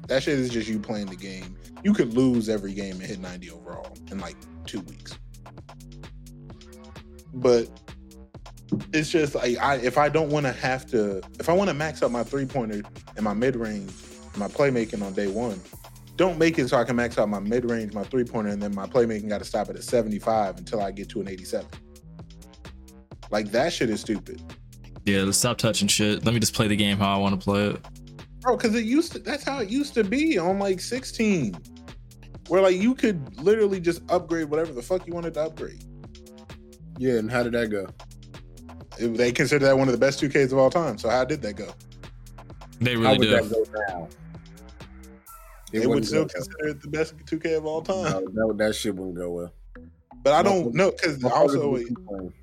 [0.07, 1.57] that shit is just you playing the game.
[1.83, 5.19] You could lose every game and hit 90 overall in like two weeks.
[7.33, 7.67] But
[8.93, 11.73] it's just like I if I don't want to have to if I want to
[11.73, 12.81] max out my three pointer
[13.17, 13.91] and my mid range,
[14.37, 15.59] my playmaking on day one,
[16.15, 18.61] don't make it so I can max out my mid range, my three pointer, and
[18.61, 21.65] then my playmaking got to stop at a 75 until I get to an 87.
[23.31, 24.41] Like that shit is stupid.
[25.05, 26.23] Yeah, let's stop touching shit.
[26.23, 27.85] Let me just play the game how I want to play it.
[28.41, 31.57] Bro, because it used to that's how it used to be on like 16.
[32.47, 35.83] Where like you could literally just upgrade whatever the fuck you wanted to upgrade.
[36.97, 37.87] Yeah, and how did that go?
[38.99, 40.97] It- they consider that one of the best 2Ks of all time.
[40.97, 41.73] So how did that go?
[42.79, 44.07] They How really would do.
[45.73, 48.25] It They would still consider it the best 2K of all time.
[48.33, 49.53] No, that, that shit wouldn't go well.
[50.23, 52.33] But I don't know because also would keep playing.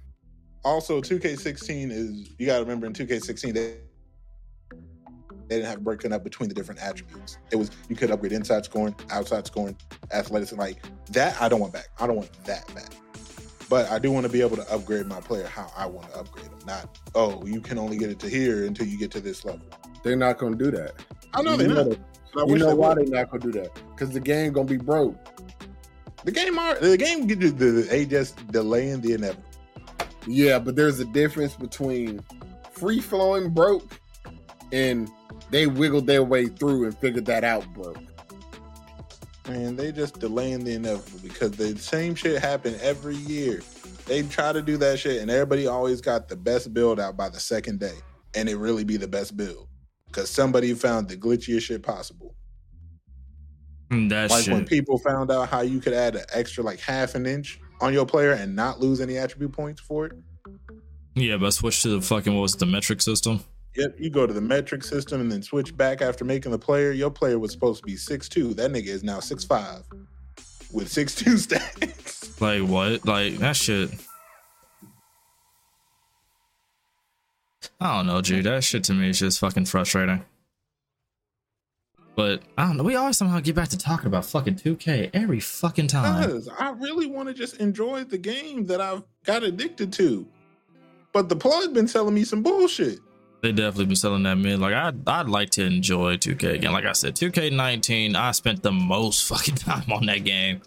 [0.64, 3.76] also 2K16 is you got to remember in 2K16 they
[5.49, 7.39] they didn't have breaking up between the different attributes.
[7.51, 9.76] It was you could upgrade inside scoring, outside scoring,
[10.12, 11.41] athleticism, like that.
[11.41, 11.89] I don't want back.
[11.99, 12.93] I don't want that back.
[13.68, 16.18] But I do want to be able to upgrade my player how I want to
[16.18, 16.59] upgrade them.
[16.66, 19.66] Not oh, you can only get it to here until you get to this level.
[20.03, 20.95] They're not gonna do that.
[21.33, 21.99] I know you they're know, not.
[22.37, 23.70] You know why they're not gonna do that?
[23.91, 25.16] Because the game gonna be broke.
[26.24, 29.45] The game are the game get the, the, they just delaying the inevitable.
[30.26, 32.20] Yeah, but there's a difference between
[32.72, 33.99] free flowing broke
[34.72, 35.11] and
[35.51, 37.99] they wiggled their way through and figured that out broke.
[39.47, 43.62] And they just delaying the inevitable because the same shit happen every year.
[44.07, 47.28] They try to do that shit, and everybody always got the best build out by
[47.28, 47.95] the second day,
[48.35, 49.70] and it really be the best build
[50.11, 52.35] because somebody found the glitchiest shit possible.
[53.91, 57.15] Mm, That like when people found out how you could add an extra like half
[57.15, 60.13] an inch on your player and not lose any attribute points for it.
[61.15, 63.43] Yeah, but switch to the fucking what was it, the metric system?
[63.77, 66.93] Yep, you go to the metric system and then switch back after making the player.
[66.93, 68.55] Your player was supposed to be six two.
[68.55, 69.83] That nigga is now six five
[70.73, 72.41] with six two stats.
[72.41, 73.05] Like what?
[73.07, 73.91] Like that shit.
[77.81, 78.45] I don't know, dude.
[78.47, 80.25] That shit to me is just fucking frustrating.
[82.17, 82.83] But I don't know.
[82.83, 86.21] We always somehow get back to talking about fucking 2K every fucking time.
[86.27, 90.27] Because I really want to just enjoy the game that I've got addicted to.
[91.13, 92.99] But the plug been telling me some bullshit.
[93.43, 94.59] They definitely been selling that mid.
[94.59, 96.73] Like I'd I'd like to enjoy 2K again.
[96.73, 100.61] Like I said, 2K19, I spent the most fucking time on that game.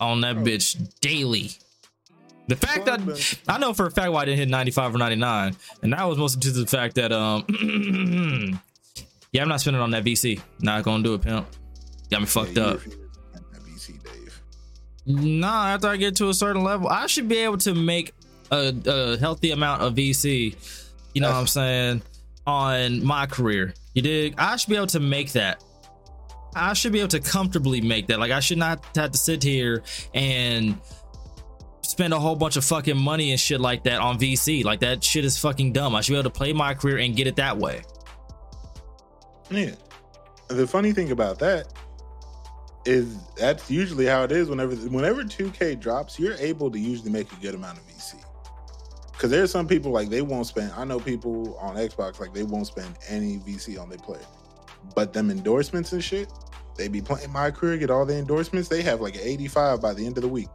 [0.00, 0.40] On that Oh.
[0.40, 1.50] bitch daily.
[2.48, 3.00] The fact that
[3.48, 6.16] I know for a fact why I didn't hit 95 or 99, and that was
[6.18, 7.44] mostly due to the fact that um
[9.32, 10.40] yeah, I'm not spending on that VC.
[10.60, 11.46] Not gonna do it, pimp.
[12.10, 12.74] Got me fucked Yeah, up.
[12.84, 15.40] refuse to spend that VC.
[15.40, 18.12] Nah, after I get to a certain level, I should be able to make
[18.50, 20.54] a, a healthy amount of VC.
[21.14, 22.02] You know what I'm saying?
[22.46, 24.34] On my career, you dig?
[24.38, 25.62] I should be able to make that.
[26.54, 28.20] I should be able to comfortably make that.
[28.20, 29.82] Like I should not have to sit here
[30.14, 30.78] and
[31.96, 34.62] spend a whole bunch of fucking money and shit like that on VC.
[34.62, 35.94] Like that shit is fucking dumb.
[35.94, 37.80] I should be able to play my career and get it that way.
[39.50, 39.70] Yeah.
[40.48, 41.72] The funny thing about that
[42.84, 47.32] is that's usually how it is whenever whenever 2K drops, you're able to usually make
[47.32, 48.22] a good amount of VC.
[49.16, 50.72] Cause there's some people like they won't spend.
[50.76, 54.20] I know people on Xbox like they won't spend any VC on their player,
[54.94, 56.30] but them endorsements and shit,
[56.76, 58.68] they be playing my career, get all the endorsements.
[58.68, 60.48] They have like an 85 by the end of the week,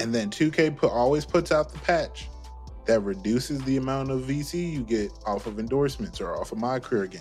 [0.00, 2.28] and then 2K put always puts out the patch
[2.86, 6.80] that reduces the amount of VC you get off of endorsements or off of my
[6.80, 7.20] career game.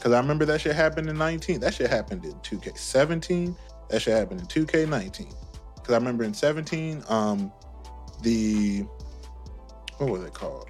[0.00, 1.60] Cause I remember that shit happened in 19.
[1.60, 3.56] That shit happened in 2K17.
[3.88, 5.32] That shit happened in 2K19.
[5.76, 7.52] Cause I remember in 17, um,
[8.22, 8.84] the
[9.98, 10.68] what was it called?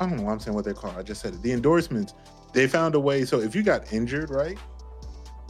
[0.00, 0.96] I don't know why I'm saying what they're called.
[0.98, 1.42] I just said it.
[1.42, 2.14] The endorsements,
[2.52, 3.24] they found a way.
[3.24, 4.58] So if you got injured, right?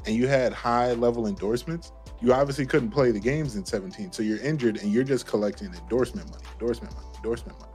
[0.04, 1.90] And you had high level endorsements,
[2.20, 4.12] you obviously couldn't play the games in 17.
[4.12, 7.72] So you're injured and you're just collecting endorsement money, endorsement money, endorsement money.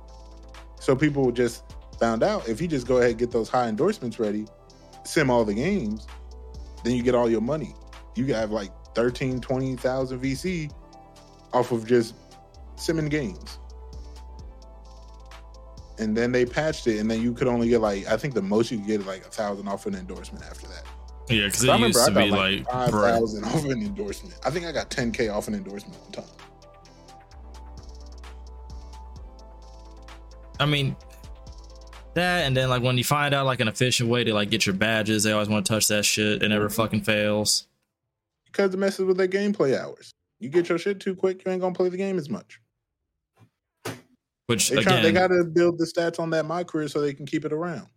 [0.80, 1.64] So people just
[2.00, 4.48] found out if you just go ahead and get those high endorsements ready,
[5.04, 6.08] sim all the games,
[6.84, 7.76] then you get all your money.
[8.16, 10.72] You have like 13, 20,000 VC
[11.54, 12.16] off of just
[12.76, 13.60] simming games.
[16.00, 18.42] And then they patched it, and then you could only get like I think the
[18.42, 20.84] most you could get is like a thousand off an endorsement after that.
[21.30, 23.63] Yeah, because So I it used to I be like, like five bro, thousand off
[23.65, 24.36] an endorsement.
[24.45, 26.26] I think I got 10k off an endorsement one time.
[30.59, 30.95] I mean,
[32.13, 34.65] that and then like when you find out like an efficient way to like get
[34.65, 36.43] your badges, they always want to touch that shit.
[36.43, 36.74] It never Mm-hmm.
[36.76, 37.67] fucking fails.
[38.45, 40.11] Because it messes with their gameplay hours.
[40.39, 42.59] You get your shit too quick, you ain't gonna play the game as much.
[44.47, 47.13] Which They, try, again, they gotta build the stats on that my career so they
[47.13, 47.88] can keep it around.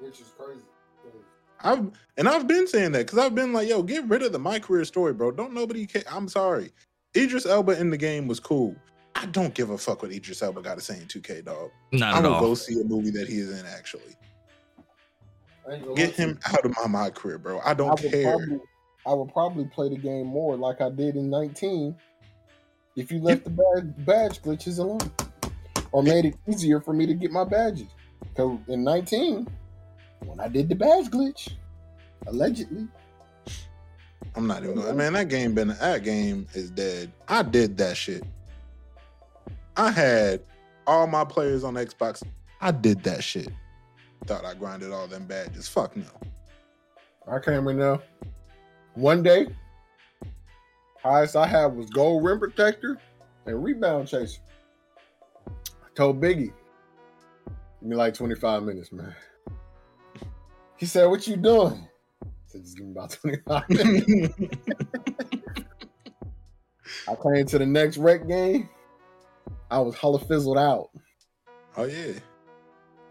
[0.00, 0.60] which is crazy.
[1.62, 4.38] I've and I've been saying that because I've been like, yo, get rid of the
[4.38, 5.30] my career story, bro.
[5.32, 6.02] Don't nobody care.
[6.10, 6.72] I'm sorry.
[7.16, 8.76] Idris Elba in the game was cool.
[9.14, 11.70] I don't give a fuck what Idris Elba got to say in 2K, dog.
[11.92, 12.40] not I at will all.
[12.40, 13.66] go see a movie that he is in.
[13.66, 14.14] Actually,
[15.68, 16.34] I ain't gonna get lie to you.
[16.34, 17.58] him out of my my career, bro.
[17.60, 18.22] I I don't would care.
[18.22, 18.60] probably
[19.06, 21.96] I would probably play the game more like I did in 19
[22.96, 25.00] if you left the bad badge glitches alone.
[25.92, 27.88] Or made it easier for me to get my badges.
[28.36, 29.48] Cause in 19,
[30.24, 31.52] when I did the badge glitch,
[32.26, 32.86] allegedly,
[34.34, 34.96] I'm not even going.
[34.96, 37.12] Man, that game been that game is dead.
[37.28, 38.22] I did that shit.
[39.76, 40.42] I had
[40.86, 42.22] all my players on Xbox.
[42.60, 43.48] I did that shit.
[44.26, 45.68] Thought I grinded all them badges.
[45.68, 46.04] Fuck no.
[47.26, 47.98] I came in there.
[48.94, 49.46] One day,
[51.02, 52.98] highest I had was gold rim protector
[53.46, 54.40] and rebound chaser.
[55.46, 56.52] I told Biggie,
[57.80, 59.14] give me like 25 minutes, man.
[60.80, 61.86] He said, What you doing?
[62.24, 64.34] I said, Just give me about 25 minutes.
[67.06, 68.68] I came to the next rec game.
[69.70, 70.88] I was hella fizzled out.
[71.76, 72.14] oh yeah,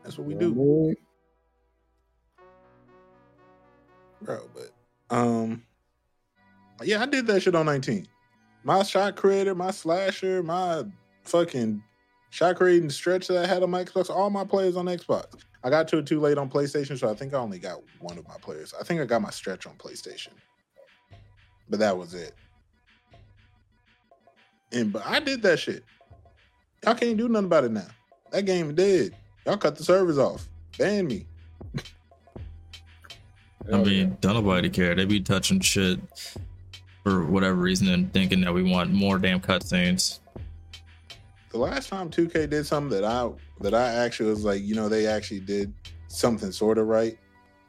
[0.03, 0.51] that's what we You do.
[0.53, 0.95] what I mean?
[4.21, 4.49] bro.
[4.53, 5.63] But um,
[6.83, 8.07] yeah, I did that shit on 19.
[8.63, 10.83] My shot creator, my slasher, my
[11.23, 11.81] fucking
[12.31, 15.25] shot creating stretch that I had on my Xbox, all my players on Xbox.
[15.63, 18.17] I got to it too late on PlayStation, so I think I only got one
[18.17, 18.73] of my players.
[18.79, 20.33] I think I got my stretch on PlayStation,
[21.69, 22.33] but that was it.
[24.71, 25.83] And but I did that shit.
[26.83, 27.87] Y'all can't do nothing about it now.
[28.31, 29.15] That game dead.
[29.45, 30.47] Y'all cut the servers off.
[30.77, 31.25] Ban me.
[33.71, 34.95] I mean, don't nobody care.
[34.95, 35.99] They be touching shit
[37.03, 40.19] for whatever reason and thinking that we want more damn cutscenes.
[41.51, 43.29] the last time 2K did something that I
[43.61, 45.73] that I actually was like, you know, they actually did
[46.07, 47.17] something sort of right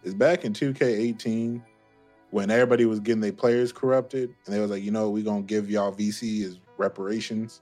[0.03, 1.62] is back in 2K18
[2.30, 5.43] when everybody was getting their players corrupted and they was like, you know, we gonna
[5.43, 7.61] give y'all VC as reparations.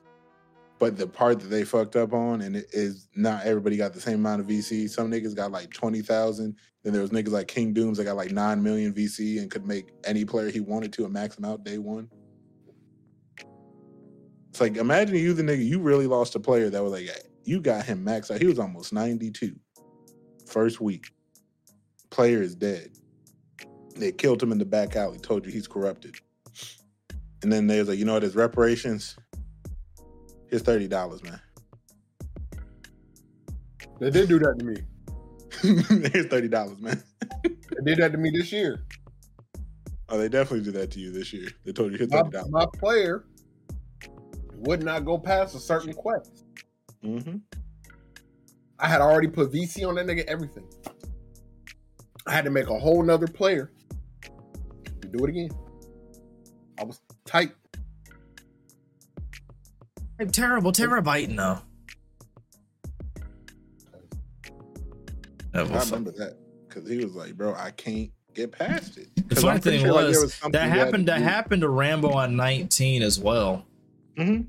[0.78, 4.00] But the part that they fucked up on and it is not everybody got the
[4.00, 4.88] same amount of VC.
[4.88, 6.54] Some niggas got like 20,000.
[6.84, 9.66] Then there was niggas like King Dooms that got like 9 million VC and could
[9.66, 12.08] make any player he wanted to and max him out day one.
[14.50, 17.10] It's like imagine you the nigga you really lost a player that was like
[17.48, 18.40] you got him maxed out.
[18.40, 19.56] He was almost 92
[20.46, 21.06] first week.
[22.10, 22.90] Player is dead.
[23.96, 26.16] They killed him in the back alley, told you he's corrupted.
[27.42, 29.16] And then there's like, you know what, his reparations?
[30.50, 31.40] Here's thirty dollars, man.
[34.00, 34.76] They did do that to me.
[36.12, 37.02] Here's thirty dollars, man.
[37.44, 38.80] They did that to me this year.
[40.08, 41.48] Oh, they definitely did that to you this year.
[41.64, 42.50] They told you here's My, thirty dollars.
[42.50, 43.24] my player
[44.54, 46.44] would not go past a certain quest.
[47.04, 47.36] Mm-hmm.
[48.78, 50.64] I had already put VC on that nigga, everything.
[52.26, 53.70] I had to make a whole nother player
[55.00, 55.50] to do it again.
[56.78, 57.52] I was tight.
[60.20, 61.60] I'm Terrible terabyte though.
[65.54, 66.36] I remember that
[66.68, 69.92] because he was like, "Bro, I can't get past it." the 'Cause funny thing sure,
[69.92, 71.06] like, there was, that happened.
[71.06, 73.66] to That happened to Rambo on 19 as well.
[74.16, 74.42] hmm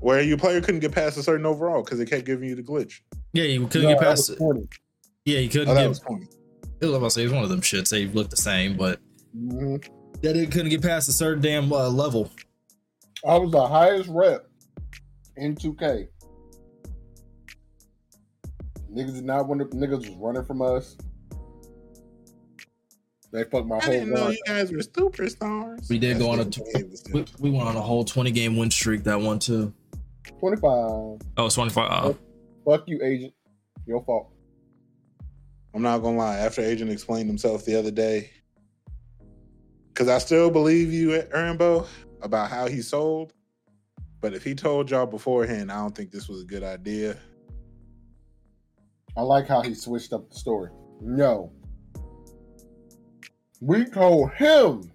[0.00, 2.62] Where your player couldn't get past a certain overall because they kept giving you the
[2.62, 3.00] glitch.
[3.32, 4.38] Yeah, you couldn't No, get past it.
[5.24, 5.88] Yeah, you couldn't Oh, that get.
[5.88, 6.26] was corny.
[6.80, 7.88] It was about to say it was one of them shits.
[7.88, 9.00] They look the same, but
[9.36, 9.82] Mhm.
[10.22, 12.30] yeah, they couldn't get past a certain damn uh, level.
[13.26, 14.46] I was the highest rep
[15.36, 16.08] in 2K.
[18.92, 20.96] Niggas did not want to, niggas was running from us.
[23.32, 24.32] They fucked my I whole didn't know run.
[24.32, 25.88] you guys were superstars.
[25.88, 27.04] We did go on a That's t- what it was.
[27.12, 29.72] We, we went on a whole 20 game win streak that one too.
[30.44, 30.68] 25.
[30.68, 31.90] Oh, it's 25.
[31.90, 32.12] Uh,
[32.66, 33.32] Fuck you, agent.
[33.86, 34.30] Your fault.
[35.74, 36.36] I'm not gonna lie.
[36.36, 38.30] After Agent explained himself the other day,
[39.88, 41.86] Because I still believe you, Rambo,
[42.20, 43.32] about how he sold.
[44.20, 47.16] But if he told y'all beforehand, I don't think this was a good idea.
[49.16, 50.70] I like how he switched up the story.
[51.00, 51.52] No.
[53.62, 54.92] We told him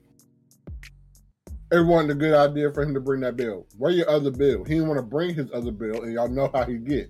[1.72, 3.68] it wasn't a good idea for him to bring that bill.
[3.78, 4.64] Where your other bill?
[4.64, 7.10] He didn't want to bring his other bill, and y'all know how he get.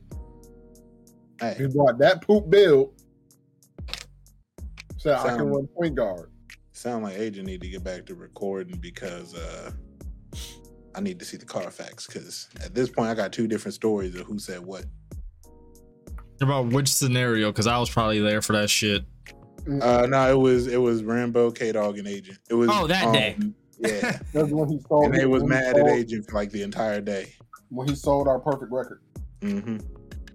[1.57, 2.91] He brought that poop bill.
[4.97, 6.29] Said I can run point guard.
[6.73, 9.71] sound like agent need to get back to recording because uh
[10.95, 12.07] I need to see the Carfax.
[12.07, 14.83] Because at this point, I got two different stories of who said what.
[16.41, 17.51] About which scenario?
[17.51, 19.05] Because I was probably there for that shit.
[19.81, 22.39] Uh No, it was it was Rambo, K Dog, and Agent.
[22.49, 23.37] It was Oh, that day.
[23.79, 25.05] Yeah, That's when he sold.
[25.05, 27.33] and they was when he mad at sold- Agent for like the entire day.
[27.69, 29.01] when he sold our perfect record.
[29.41, 29.77] hmm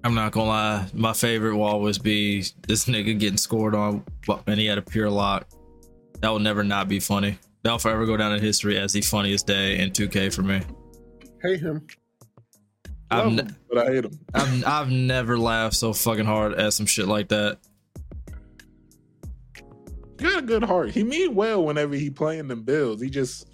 [0.03, 0.87] I'm not gonna lie.
[0.93, 4.83] My favorite will always be this nigga getting scored on, but- and he had a
[4.83, 5.47] pure lock.
[6.21, 7.39] That will never not be funny.
[7.63, 10.61] That'll forever go down in history as the funniest day in 2K for me.
[11.43, 11.87] Hate him.
[13.11, 14.19] I've, Love ne- him, but I hate him.
[14.35, 17.59] I've I've never laughed so fucking hard at some shit like that.
[20.25, 20.91] Got a good heart.
[20.93, 22.99] He mean well whenever he playing them bills.
[22.99, 23.47] He just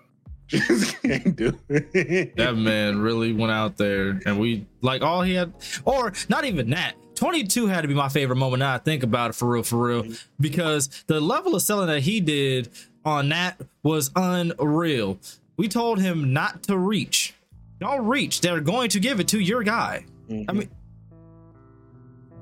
[0.46, 2.36] just can't do it.
[2.36, 5.52] That man really went out there, and we like all he had,
[5.84, 6.94] or not even that.
[7.16, 8.60] 22 had to be my favorite moment.
[8.60, 10.06] Now I think about it for real, for real,
[10.40, 12.70] because the level of selling that he did
[13.04, 15.18] on that was unreal.
[15.58, 17.34] We told him not to reach.
[17.78, 18.40] Don't reach.
[18.40, 20.06] They're going to give it to your guy.
[20.30, 20.58] I mm-hmm.
[20.60, 20.70] mean,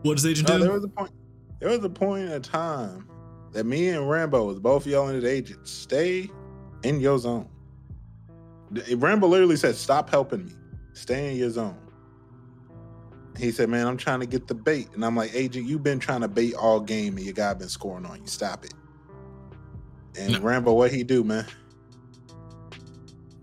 [0.02, 0.58] what does agent do?
[0.60, 1.10] there was a point.
[1.58, 3.08] There was a point in time
[3.52, 6.30] that me and Rambo is both y'all yelling at agents, "Stay
[6.82, 7.48] in your zone."
[8.96, 10.52] Rambo literally said, "Stop helping me.
[10.92, 11.78] Stay in your zone."
[13.36, 15.98] He said, "Man, I'm trying to get the bait," and I'm like, "Agent, you've been
[15.98, 18.26] trying to bait all game, and your guy been scoring on you.
[18.26, 18.74] Stop it."
[20.18, 20.40] And No.
[20.40, 21.46] Rambo, what he do, man?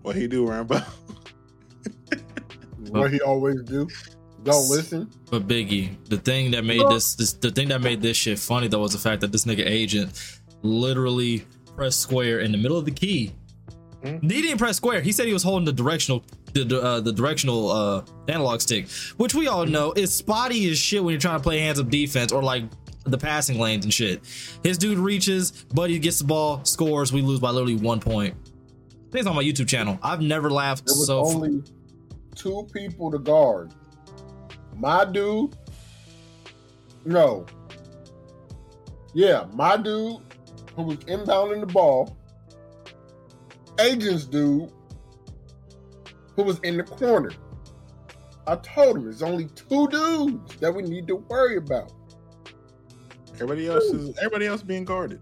[0.02, 0.80] What he do, Rambo?
[2.90, 3.88] What he always do.
[4.46, 5.10] Don't listen.
[5.30, 8.68] But Biggie, the thing that made this, this the thing that made this shit funny
[8.68, 11.44] though was the fact that this nigga agent literally
[11.74, 13.32] pressed square in the middle of the key.
[14.02, 14.18] Hmm?
[14.20, 15.00] He didn't press square.
[15.00, 19.34] He said he was holding the directional the uh, the directional uh analog stick, which
[19.34, 22.32] we all know is spotty as shit when you're trying to play hands up defense
[22.32, 22.64] or like
[23.04, 24.22] the passing lanes and shit.
[24.62, 28.34] His dude reaches, Buddy gets the ball, scores, we lose by literally one point.
[29.12, 29.98] Things on my YouTube channel.
[30.02, 31.62] I've never laughed There was so only
[32.34, 33.72] two people to guard.
[34.76, 35.56] My dude.
[37.04, 37.46] No.
[39.14, 40.18] Yeah, my dude
[40.74, 42.16] who was inbounding the ball.
[43.78, 44.70] Agent's dude
[46.34, 47.30] who was in the corner.
[48.46, 51.92] I told him there's only two dudes that we need to worry about.
[53.34, 55.20] Everybody else is everybody else being guarded.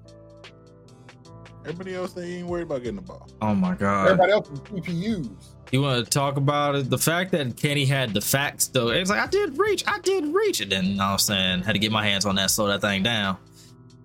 [1.63, 3.29] Everybody else they ain't worried about getting the ball.
[3.41, 4.07] Oh my god.
[4.07, 5.54] Everybody else is CPUs.
[5.75, 6.89] You want to talk about it?
[6.89, 10.25] The fact that Kenny had the facts, though, it's like I did reach, I did
[10.27, 10.71] reach it.
[10.71, 12.81] Then you know what I'm saying, had to get my hands on that, slow that
[12.81, 13.39] thing down.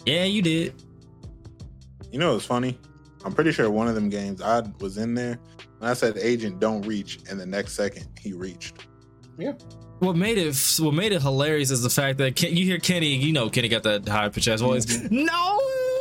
[0.03, 0.74] Yeah, you did.
[2.11, 2.76] You know what's funny?
[3.24, 5.38] I'm pretty sure one of them games I was in there
[5.80, 8.88] and I said agent don't reach and the next second he reached.
[9.38, 9.53] Yeah.
[9.99, 13.15] What made it, what made it hilarious is the fact that Ken, you hear Kenny,
[13.15, 14.88] you know, Kenny got that high pitch ass voice.
[14.88, 15.24] Mm-hmm.
[15.24, 15.59] No.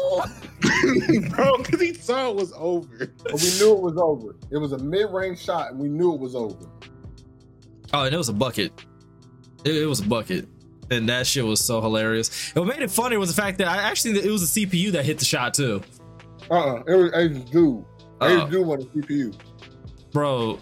[1.30, 3.12] Bro, because he saw it was over.
[3.24, 4.36] But we knew it was over.
[4.50, 6.56] It was a mid-range shot and we knew it was over.
[7.92, 8.72] Oh, and it was a bucket.
[9.64, 10.48] It, it was a bucket.
[10.90, 12.52] And that shit was so hilarious.
[12.54, 14.92] And what made it funny was the fact that I actually it was a CPU
[14.92, 15.82] that hit the shot too.
[16.50, 16.82] Uh-uh.
[16.86, 17.84] It was Agent's dude.
[18.20, 19.34] Uh, Agent's dude was a CPU.
[20.12, 20.58] bro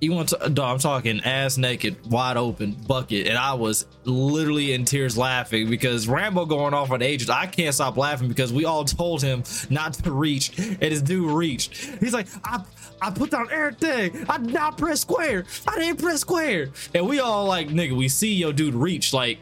[0.00, 4.72] you want to dog, i'm talking ass naked wide open bucket and i was literally
[4.72, 8.64] in tears laughing because rambo going off on agents i can't stop laughing because we
[8.64, 11.76] all told him not to reach and his dude reached.
[12.00, 12.62] He's like i
[13.00, 14.26] i put down everything.
[14.28, 15.44] I did not press square.
[15.66, 16.70] I didn't press square.
[16.94, 19.38] And we all like nigga we see your dude reach like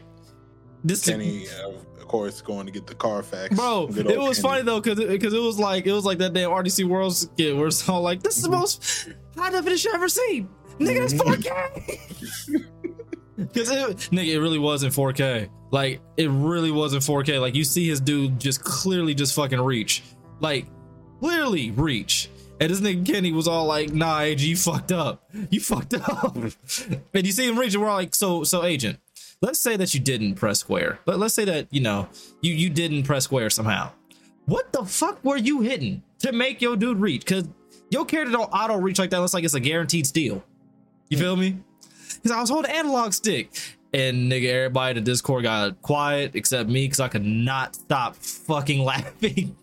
[0.83, 1.71] this Kenny, uh,
[2.13, 3.55] course, going to get the Carfax.
[3.55, 6.51] Bro, it was funny though, cause because it, was like it was like that damn
[6.51, 8.59] RDC World skit where it's all like, this is the mm-hmm.
[8.59, 10.47] most high definition I've ever seen.
[10.77, 11.41] Nigga, that's mm-hmm.
[12.53, 12.69] 4K.
[13.55, 15.49] Cause it, nigga, it really was in 4K.
[15.71, 17.41] Like it really was in 4K.
[17.41, 20.03] Like you see his dude just clearly just fucking reach,
[20.39, 20.67] like
[21.19, 22.29] clearly reach.
[22.59, 25.27] And this nigga Kenny was all like, "Nah, AG, you fucked up.
[25.49, 26.37] You fucked up."
[27.13, 28.99] and you see him reach, and we're all like, "So, so, agent,
[29.43, 30.99] let's say that you didn't press square.
[31.05, 32.07] But let's say that you know
[32.41, 33.91] you you didn't press square somehow.
[34.45, 37.25] What the fuck were you hitting to make your dude reach?
[37.25, 37.47] Cause
[37.89, 39.19] your character don't auto reach like that.
[39.19, 40.43] Looks like it's a guaranteed steal.
[41.09, 41.57] You feel me?
[42.23, 43.51] Cause I was holding analog stick.
[43.93, 48.15] And nigga, everybody in the Discord got quiet except me because I could not stop
[48.15, 49.55] fucking laughing.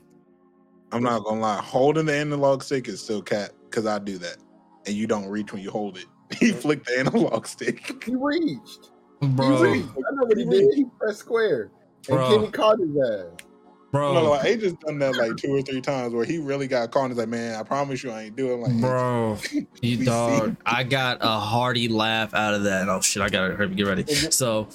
[0.93, 1.61] I'm not gonna lie.
[1.61, 4.37] Holding the analog stick is still cat because I do that,
[4.87, 6.07] and you don't reach when you hold it.
[6.39, 8.05] He flicked the analog stick.
[8.05, 8.91] He reached.
[9.21, 9.89] He bro, reached.
[9.89, 10.75] I know what he did.
[10.75, 11.71] He pressed square.
[12.09, 12.31] And Bro.
[12.31, 13.27] Kenny caught his ass.
[13.93, 16.91] bro, No, like Ages done that like two or three times where he really got
[16.91, 19.37] caught and he's like, man, I promise you I ain't doing like bro,
[19.83, 20.57] you dog.
[20.64, 22.89] I got a hearty laugh out of that.
[22.89, 24.05] Oh shit, I gotta hurry, get ready.
[24.07, 24.68] So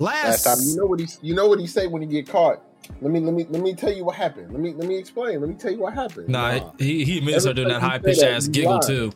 [0.00, 2.28] Last last, time, you know what he, you know what he say when he get
[2.28, 2.62] caught.
[3.00, 4.52] Let me, let me, let me tell you what happened.
[4.52, 5.40] Let me, let me explain.
[5.40, 6.28] Let me tell you what happened.
[6.28, 8.80] nah, he he immediately started doing that high pitched ass you giggle lie.
[8.80, 9.12] too.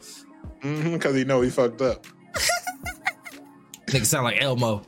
[0.63, 2.07] Mm-hmm, because he know he fucked up.
[3.93, 4.83] Nigga sound like Elmo.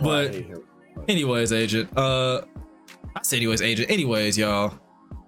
[0.00, 0.64] But I hate him.
[1.08, 1.90] anyways, agent.
[1.96, 2.42] Uh,
[3.16, 3.90] I say anyways, agent.
[3.90, 4.78] Anyways, y'all.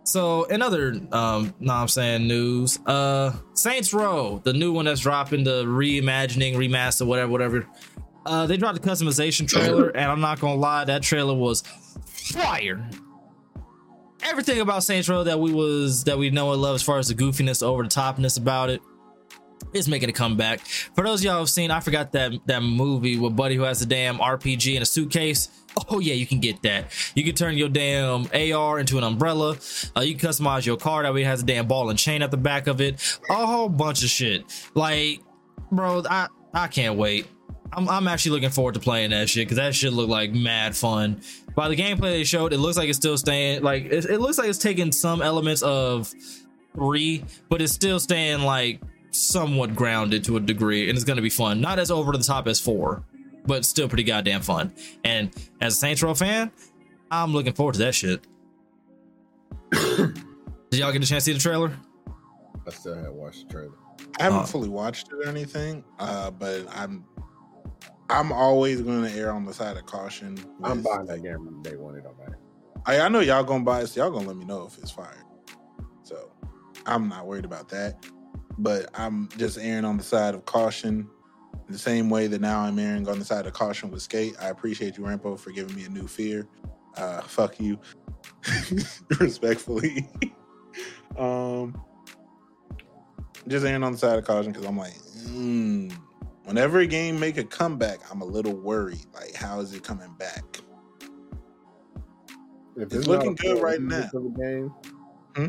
[0.05, 2.79] So in other um, nah, I'm saying news.
[2.87, 7.67] Uh, Saints Row, the new one that's dropping the reimagining, remaster, whatever, whatever.
[8.27, 11.63] Uh, they dropped the customization trailer, and I'm not gonna lie, that trailer was
[12.07, 12.89] fire.
[14.23, 17.09] Everything about Saints Row that we was that we know and love, as far as
[17.09, 18.81] the goofiness, over the topness about it,
[19.73, 20.61] is making a comeback.
[20.61, 23.87] For those y'all who've seen, I forgot that that movie with Buddy who has the
[23.87, 25.49] damn RPG in a suitcase.
[25.89, 26.93] Oh yeah, you can get that.
[27.15, 29.57] You can turn your damn AR into an umbrella.
[29.97, 32.23] Uh, you can customize your car that way it has a damn ball and chain
[32.23, 33.21] at the back of it.
[33.31, 34.45] A whole bunch of shit.
[34.75, 35.21] Like,
[35.71, 37.27] bro, I I can't wait.
[37.73, 40.77] I'm, I'm actually looking forward to playing that shit because that shit looked like mad
[40.77, 41.21] fun.
[41.55, 44.39] By the gameplay they showed, it looks like it's still staying like it, it looks
[44.39, 46.13] like it's taking some elements of
[46.75, 51.31] three, but it's still staying like somewhat grounded to a degree, and it's gonna be
[51.31, 51.61] fun.
[51.61, 53.03] Not as over the top as four,
[53.47, 54.73] but still pretty goddamn fun.
[55.05, 55.31] And
[55.61, 56.51] as a Saints Row fan,
[57.11, 58.27] I'm looking forward to that shit.
[59.73, 61.73] Did y'all get a chance to see the trailer?
[62.67, 63.73] I still haven't watched the trailer.
[64.19, 64.47] I haven't Uh.
[64.47, 67.05] fully watched it or anything, uh, but I'm
[68.09, 70.37] I'm always going to err on the side of caution.
[70.65, 71.95] I'm buying that game from day one.
[71.95, 72.39] It don't matter.
[72.85, 74.91] I, I know y'all gonna buy it, so y'all gonna let me know if it's
[74.91, 75.25] fire.
[76.03, 76.33] So
[76.87, 78.05] I'm not worried about that.
[78.61, 81.09] But I'm just erring on the side of caution.
[81.69, 84.35] The same way that now I'm erring on the side of caution with skate.
[84.41, 86.47] I appreciate you, Rambo, for giving me a new fear.
[86.97, 87.79] Uh, fuck you,
[89.21, 90.09] respectfully.
[91.19, 91.81] um,
[93.49, 94.95] just erring on the side of caution because I'm like,
[95.29, 95.93] mm,
[96.45, 99.07] whenever a game make a comeback, I'm a little worried.
[99.15, 100.45] Like, how is it coming back?
[102.77, 104.09] If It's not looking good right now.
[104.13, 104.75] Game,
[105.37, 105.47] Hmm?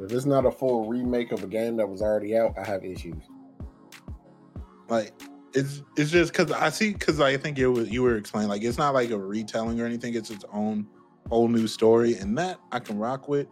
[0.00, 2.84] If it's not a full remake of a game that was already out, I have
[2.84, 3.22] issues.
[4.88, 5.12] like
[5.54, 8.62] it's it's just because I see because I think it was you were explaining like
[8.62, 10.14] it's not like a retelling or anything.
[10.14, 10.86] It's its own
[11.28, 13.46] whole new story, and that I can rock with.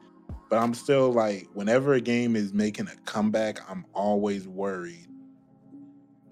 [0.49, 5.09] But I'm still like, whenever a game is making a comeback, I'm always worried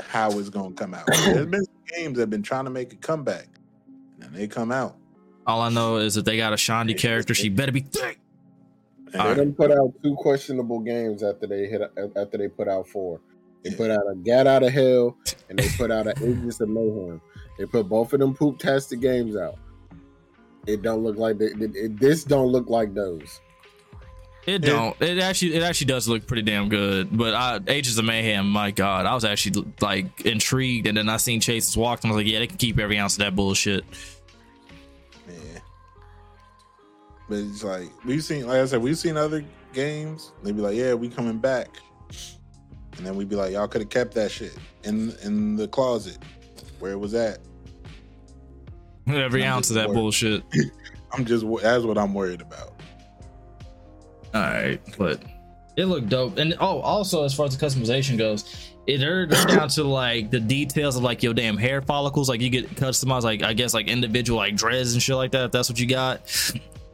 [0.00, 1.06] how it's gonna come out.
[1.06, 3.48] There's been some games that have been trying to make a comeback,
[4.20, 4.96] and they come out.
[5.46, 8.18] All I know is that they got a Shaundi character, she better be thick.
[9.14, 9.36] And All They right.
[9.44, 11.80] done put out two questionable games after they hit
[12.16, 13.20] after they put out four.
[13.62, 15.16] They put out a Gat Out of Hell
[15.48, 17.20] and they put out an Agents of Mayhem.
[17.58, 19.56] They put both of them poop tastic games out.
[20.66, 23.40] It don't look like they, it, it- this don't look like those.
[24.46, 25.00] It don't.
[25.00, 25.54] It actually.
[25.54, 27.16] It actually does look pretty damn good.
[27.16, 28.46] But I, Agents of Mayhem.
[28.50, 32.14] My God, I was actually like intrigued, and then I seen Chase's walk, and I
[32.14, 33.86] was like, yeah, they can keep every ounce of that bullshit.
[37.28, 40.32] But it's like we've seen, like I said, we've seen other games.
[40.42, 41.68] They'd be like, "Yeah, we coming back,"
[42.96, 46.18] and then we'd be like, "Y'all could have kept that shit in in the closet
[46.78, 47.38] where it was at."
[49.06, 49.96] Every ounce of that worried.
[49.96, 50.42] bullshit.
[51.12, 52.74] I'm just that's what I'm worried about.
[54.34, 55.22] All right, but
[55.76, 56.38] it looked dope.
[56.38, 60.40] And oh, also as far as the customization goes, it they're down to like the
[60.40, 62.28] details of like your damn hair follicles.
[62.28, 65.46] Like you get customized, like I guess like individual like dreads and shit like that.
[65.46, 66.20] If that's what you got.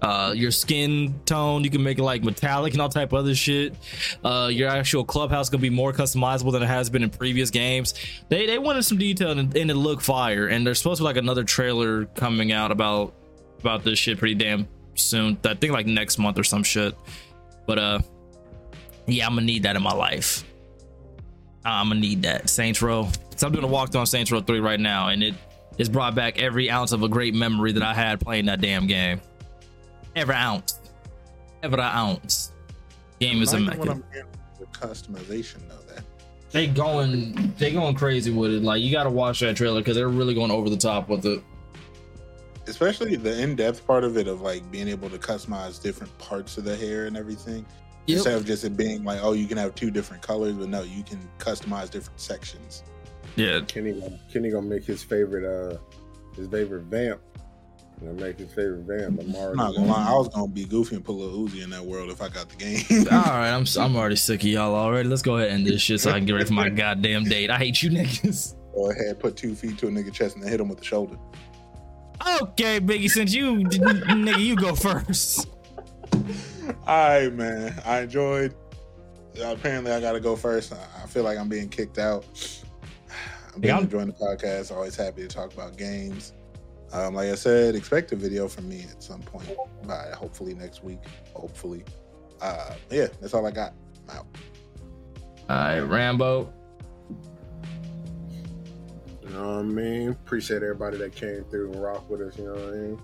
[0.02, 3.34] Uh, your skin tone, you can make it like metallic and all type of other
[3.34, 3.74] shit.
[4.24, 7.94] Uh, your actual clubhouse gonna be more customizable than it has been in previous games.
[8.28, 10.48] They they wanted some detail and, and it looked fire.
[10.48, 13.14] And there's supposed to be like another trailer coming out about
[13.60, 15.38] about this shit pretty damn soon.
[15.44, 16.94] I think like next month or some shit.
[17.66, 17.98] But uh,
[19.06, 20.44] yeah, I'm gonna need that in my life.
[21.64, 23.08] I'm gonna need that Saints Row.
[23.36, 25.34] So I'm doing a walkthrough on Saints Row 3 right now, and it
[25.78, 28.86] has brought back every ounce of a great memory that I had playing that damn
[28.86, 29.20] game.
[30.16, 30.80] Every ounce,
[31.62, 32.52] every ounce.
[33.20, 34.04] Game is I like what immaculate.
[34.06, 34.28] I'm hearing
[34.58, 35.94] with customization though.
[35.94, 36.04] That
[36.50, 38.62] They going, they going crazy with it.
[38.62, 41.24] Like you got to watch that trailer because they're really going over the top with
[41.26, 41.42] it.
[42.66, 46.56] especially the in depth part of it of like being able to customize different parts
[46.58, 47.64] of the hair and everything.
[48.08, 50.82] Instead of just it being like, oh, you can have two different colors, but no,
[50.82, 52.82] you can customize different sections.
[53.36, 55.78] Yeah, Kenny Kenny gonna make his favorite uh
[56.34, 57.20] his favorite vamp
[58.00, 59.50] You know, make his favorite band, Lamar.
[59.50, 61.84] I'm not gonna lie, I was gonna be goofy and put Lil Uzi in that
[61.84, 63.06] world if I got the game.
[63.12, 65.08] All right, I'm I'm already sick of y'all already.
[65.08, 67.24] Let's go ahead and end this shit so I can get ready for my goddamn
[67.24, 67.50] date.
[67.50, 68.54] I hate you niggas.
[68.74, 70.84] Go ahead, put two feet to a nigga chest and then hit him with the
[70.84, 71.16] shoulder.
[72.42, 75.46] Okay, Biggie, since you nigga, you go first.
[76.12, 77.80] All right, man.
[77.84, 78.54] I enjoyed.
[79.42, 80.72] Apparently, I gotta go first.
[80.72, 82.24] I I feel like I'm being kicked out.
[83.54, 84.70] I'm Yeah, I'm- enjoying the podcast.
[84.74, 86.32] Always happy to talk about games.
[86.92, 89.48] Um, like I said, expect a video from me at some point.
[89.86, 90.98] By hopefully next week.
[91.34, 91.84] Hopefully.
[92.40, 93.74] Uh, yeah, that's all I got.
[94.08, 94.26] I'm out.
[95.48, 96.52] All right, Rambo.
[99.22, 100.08] You know what I mean?
[100.10, 103.02] Appreciate everybody that came through and rock with us, you know what I mean?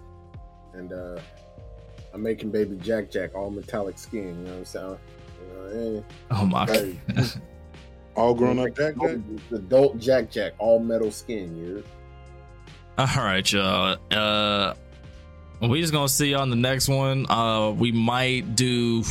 [0.74, 1.20] And uh
[2.12, 4.98] I'm making baby Jack Jack all metallic skin, you know what I'm saying?
[5.40, 6.04] You know what I mean?
[6.32, 7.32] Oh my god.
[8.16, 8.94] All grown up, Jack.
[8.98, 9.18] Jack?
[9.52, 11.84] Adult Jack Jack, all metal skin, you
[12.98, 13.98] All right, y'all.
[14.10, 14.72] Uh,
[15.60, 17.30] we just gonna see you on the next one.
[17.30, 19.02] Uh, we might do.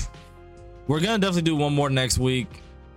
[0.87, 2.47] We're gonna definitely do one more next week.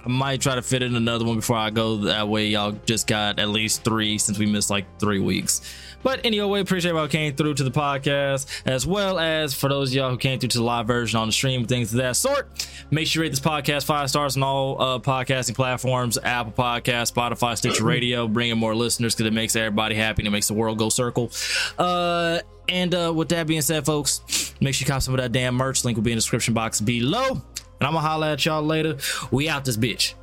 [0.05, 1.97] I might try to fit in another one before I go.
[1.99, 5.61] That way, y'all just got at least three since we missed like three weeks.
[6.03, 9.97] But anyway, appreciate y'all came through to the podcast, as well as for those of
[9.97, 12.49] y'all who came through to the live version on the stream, things of that sort.
[12.91, 17.13] Make sure you rate this podcast five stars on all uh, podcasting platforms: Apple Podcast,
[17.13, 20.55] Spotify, Stitcher Radio, bringing more listeners because it makes everybody happy and it makes the
[20.55, 21.31] world go circle.
[21.79, 25.33] Uh, and uh, with that being said, folks, make sure you cop some of that
[25.33, 25.85] damn merch.
[25.85, 27.31] Link will be in the description box below.
[27.31, 28.99] And I'm gonna holla at y'all later.
[29.31, 30.15] We out this bitch.